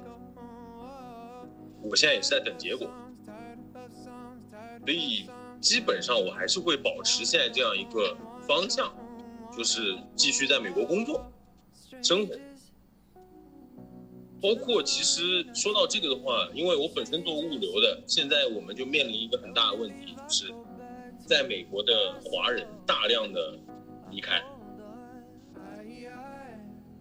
[1.81, 2.89] 我现在也是在等结果，
[4.85, 5.27] 所以
[5.61, 8.93] 基本上我还是会保持现在这样一个方向，
[9.57, 11.25] 就是继续在美国工作、
[12.03, 12.35] 生活。
[14.41, 20.53] 包括其实说到这个的话，因为我本身做物流的，现在我们就面临一个很大的问题，就是
[21.25, 21.93] 在美国的
[22.25, 23.57] 华人大量的
[24.13, 24.43] 离开，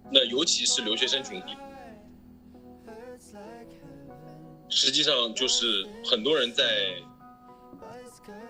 [0.10, 1.58] 那尤其是留学生群体，
[4.70, 6.64] 实际上就是很多人在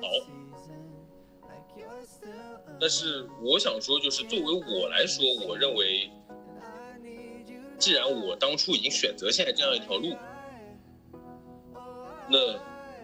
[0.01, 0.07] 熬。
[2.79, 6.09] 但是我想说，就是作为我来说，我认为
[7.77, 10.15] 既然我当初已经选择现在这样一条路，
[12.29, 12.37] 那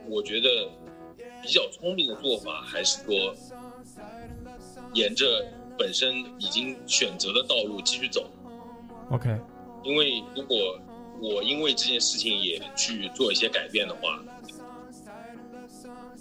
[0.08, 0.70] 我觉得
[1.42, 3.36] 比较聪明的做法还是说，
[4.98, 5.46] 沿着
[5.78, 8.28] 本身已经选择的道路继续走。
[9.12, 9.30] OK，
[9.84, 10.80] 因为如果
[11.22, 14.20] 我因为这件事情也去做一些改变的话，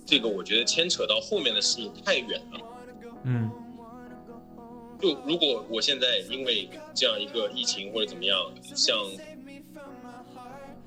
[0.04, 2.60] 这个我觉得牵扯到后面的事情太远了。
[3.24, 3.50] 嗯
[5.00, 8.38] 就如果我现在因为这样一个疫情或者怎么样，
[8.74, 8.96] 像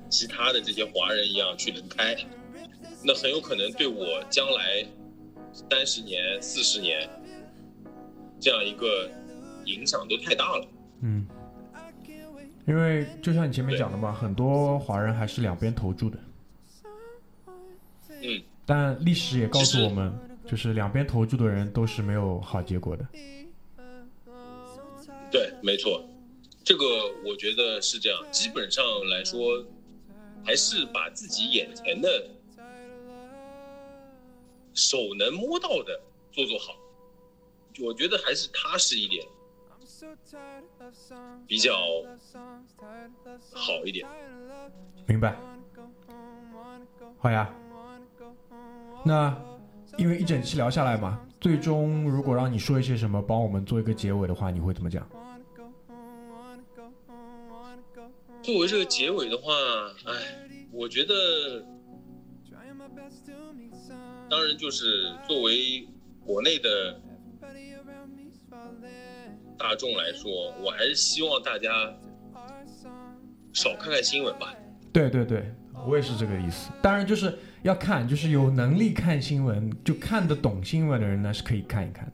[0.08, 2.16] 其他的这些华人一样去离开，
[3.04, 4.84] 那很有可能对我将来
[5.52, 7.08] 三十年、四十年
[8.40, 9.10] 这样一个
[9.66, 10.66] 影响都太大了。
[11.02, 11.26] 嗯，
[12.66, 16.18] 因为就像你前面讲的嘛，很多华人还是两边投注的，
[18.22, 20.12] 嗯，但历史也告诉我们，
[20.46, 23.06] 就是两边投注的人都是没有好结果的。
[25.30, 26.04] 对，没错，
[26.64, 26.84] 这个
[27.24, 28.20] 我觉得是这样。
[28.32, 29.64] 基本上来说，
[30.44, 32.28] 还是把自己眼前的
[34.74, 36.00] 手能摸到的
[36.32, 36.74] 做做好，
[37.78, 39.24] 我觉得还是踏实一点，
[41.46, 41.74] 比较
[43.54, 44.06] 好一点。
[45.06, 45.36] 明白？
[47.18, 47.54] 好呀。
[49.04, 49.34] 那
[49.96, 55.08] 因为一整期聊下来嘛，最终如果让你说一些什么，帮我们做一个结尾的话，你会怎么讲？
[58.42, 59.52] 作为这个结尾的话，
[60.06, 61.64] 哎，我觉得，
[64.28, 65.86] 当然就是作为
[66.24, 66.99] 国内的
[69.60, 71.94] 大众来说，我还是希望大家
[73.52, 74.54] 少看看新闻吧。
[74.90, 75.54] 对对对，
[75.86, 76.70] 我也是这个意思。
[76.80, 82.12] 当然就是要看，就是有能力看新闻，就看得懂新闻的人呢是可以看一看的。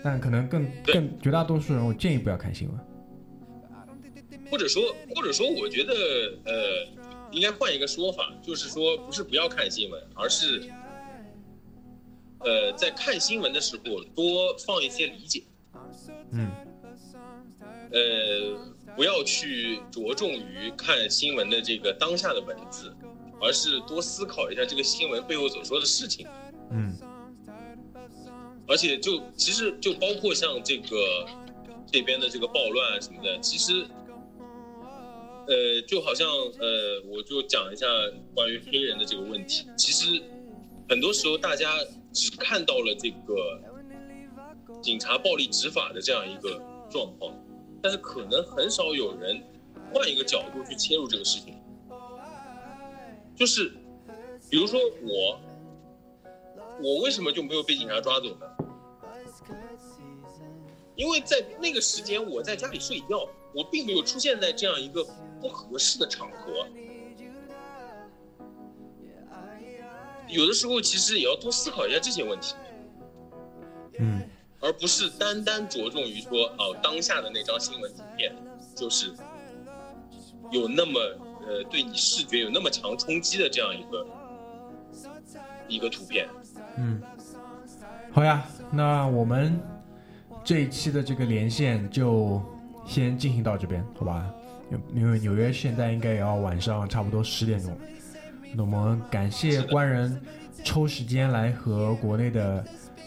[0.00, 2.78] 但可能更更绝大多数人，我建议不要看新闻。
[4.48, 5.92] 或者说，或者说，我觉得，
[6.44, 6.86] 呃，
[7.32, 10.70] 应该换一个说法，就是说，不是不要看新闻，而是，
[12.38, 15.42] 呃，在看新闻的时候多放一些理解。
[16.32, 16.50] 嗯
[17.92, 22.94] 呃，不要去着重于看新闻的这个当下的文字，
[23.40, 26.26] 而是多思考一下这个新闻背后所说的事情。
[26.70, 26.92] 嗯
[28.66, 31.28] 而且就其实就包括像这个
[31.92, 33.86] 这边的这个暴乱啊什么的，其实，
[35.46, 37.86] 呃，就好像呃，我就讲一下
[38.34, 39.66] 关于黑人的这个问题。
[39.76, 40.22] 其实
[40.88, 41.78] 很多时候大家
[42.10, 43.60] 只看到了这个
[44.84, 46.60] 警察暴力执法的这样一个
[46.90, 47.34] 状况，
[47.82, 49.42] 但是可能很少有人
[49.90, 51.56] 换一个角度去切入这个事情。
[53.34, 53.72] 就是
[54.50, 55.40] 比如说我，
[56.82, 58.46] 我为什么就没有被警察抓走呢？
[60.96, 65.02] 因为在那个时间我在家里睡觉，我并没有出现在这样一个
[65.40, 66.66] 不合适的场合。
[70.28, 72.54] 有的时候其实也要多思考一下这些问题，
[74.64, 78.34] 而不是单单着重于说哦当下的那张新闻图片，
[78.74, 79.12] 就是
[80.50, 80.98] 有那么
[81.46, 84.06] 呃对你视觉有那么强冲击的这样一个
[85.68, 86.26] 一个图片。
[86.78, 87.02] 嗯，
[88.10, 88.42] 好呀，
[88.72, 89.60] 那我们
[90.42, 92.42] 这一期的这个连线就
[92.86, 94.32] 先进行到这边，好吧？
[94.70, 97.78] 因因为纽约现在应该也要晚上差不多十点钟了。
[98.54, 100.18] 那我们感谢官人
[100.64, 102.64] 抽时间来和国内的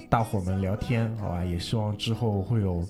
[0.10, 1.44] 大伙们聊天，好吧？
[1.44, 2.88] 也希望之后会有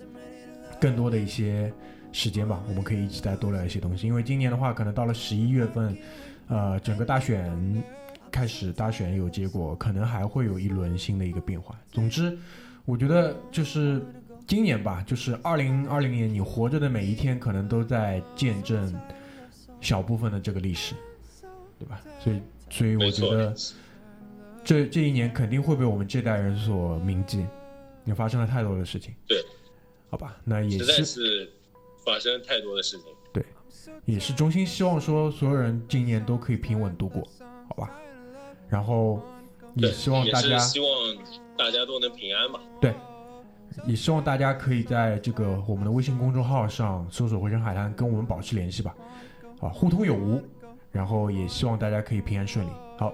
[0.80, 1.72] 更多的一些
[2.12, 4.06] 时间吧，我们可以一起再多聊一些东西。
[4.06, 5.98] 因为今年的话，可能到了十一月份，
[6.48, 7.84] 呃，整个大选
[8.32, 11.76] 开始，大选有结果，可能还会有一轮新的一个变化。
[11.92, 12.38] 总之，
[12.86, 14.06] 我觉得就是
[14.46, 18.94] 今年吧，就是二零二零年，你活着的每一天，可能都在见证
[19.82, 20.94] 小部分的这个历史，
[21.80, 22.00] 对吧？
[22.20, 23.56] 所以，所以我，觉得
[24.68, 27.48] 这这一年肯定会被我们这代人所铭记，
[28.04, 29.16] 也发生了太多的事情。
[29.26, 29.42] 对，
[30.10, 31.50] 好吧，那也实在是是
[32.04, 33.06] 发生太多的事情。
[33.32, 33.46] 对
[34.04, 37.26] 也是衷心希望说所有人今年都可以平稳度过，
[37.70, 37.98] 好吧？
[38.68, 39.24] 然后
[39.76, 40.90] 也，希望大家希望
[41.58, 42.60] 大家都能平安吧。
[42.82, 42.94] 对，
[43.86, 48.94] 也希望大家可以在这个我们的微信公众号上搜索“回声海滩”，跟我们保持联系吧，
[49.62, 50.44] 啊，互通有无。
[50.92, 52.70] 然后也希望大家可以平安顺利。
[52.98, 53.14] 好，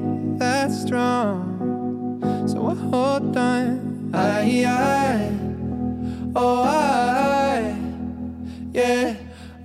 [0.41, 2.19] that strong.
[2.47, 4.09] So I hold on.
[4.11, 5.31] I, I,
[6.35, 7.77] oh, I,
[8.73, 9.15] yeah.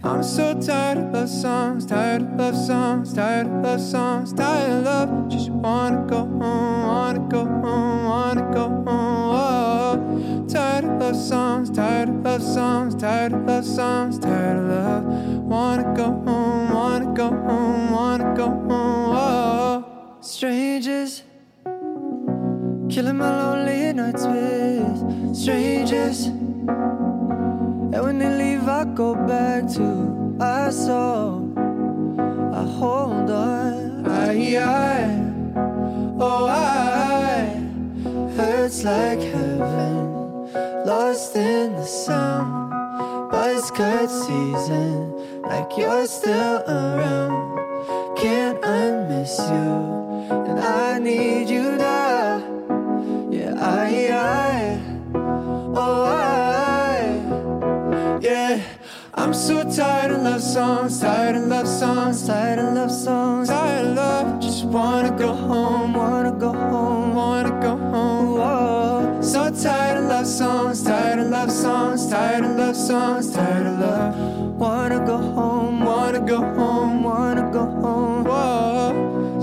[0.05, 4.71] I'm so tired of love songs, tired of love songs, tired of love songs, tired
[4.71, 5.29] of love.
[5.31, 8.87] Just wanna go home, wanna go home, wanna go home.
[8.89, 14.65] Oh, tired of love songs, tired of love songs, tired of love songs, tired of
[14.65, 15.05] love.
[15.05, 18.16] Wanna go home, wanna go home, wanna go home.
[20.47, 21.25] Strangers.
[22.89, 26.27] Killing my lonely nights with strangers.
[26.27, 31.53] And when they leave, I go back to our soul.
[32.55, 34.07] I hold on.
[34.07, 35.21] I, I,
[36.21, 37.47] oh, I
[38.37, 40.53] hurts like heaven.
[40.87, 42.71] Lost in the sound.
[43.33, 45.43] Buzz cut season.
[45.43, 48.17] Like you're still around.
[48.17, 50.06] Can't unmiss you.
[50.29, 52.43] And I need you now.
[53.31, 54.81] Yeah, I, I,
[55.15, 58.61] oh, I, yeah.
[59.15, 63.87] I'm so tired of love songs, tired of love songs, tired of love songs, tired
[63.87, 64.41] of love.
[64.41, 68.35] Just wanna go home, wanna go home, wanna go home.
[68.35, 69.21] Whoa.
[69.23, 73.79] So tired of love songs, tired of love songs, tired of love songs, tired of
[73.79, 74.17] love.
[74.57, 78.25] Wanna go home, wanna go home, wanna go home.
[78.25, 78.76] Whoa.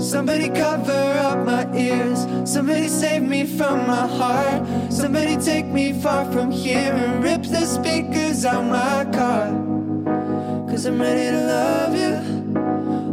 [0.04, 2.26] Somebody cover up my ears.
[2.44, 4.92] Somebody save me from my heart.
[4.92, 9.48] Somebody take me far from here and rip the speakers out my car.
[10.68, 12.14] Cause I'm ready to love you.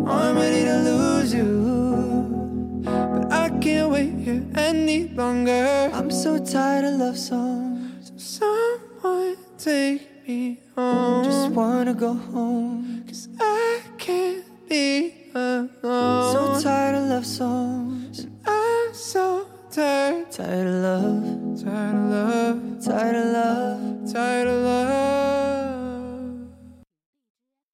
[0.06, 2.82] Oh, I'm ready to lose you.
[2.84, 5.90] But I can't wait here any longer.
[5.94, 8.12] I'm so tired of love songs.
[8.18, 11.24] Someone take me home.
[11.24, 13.06] Just wanna go home.
[13.08, 15.70] Cause I can't be alone.
[15.84, 18.20] So tired of love songs.
[18.20, 20.32] And I'm so tired.
[20.32, 21.64] Tired of love.
[21.64, 22.86] Tired of love.
[22.86, 24.14] Tired of love.
[24.14, 25.61] Tired of love.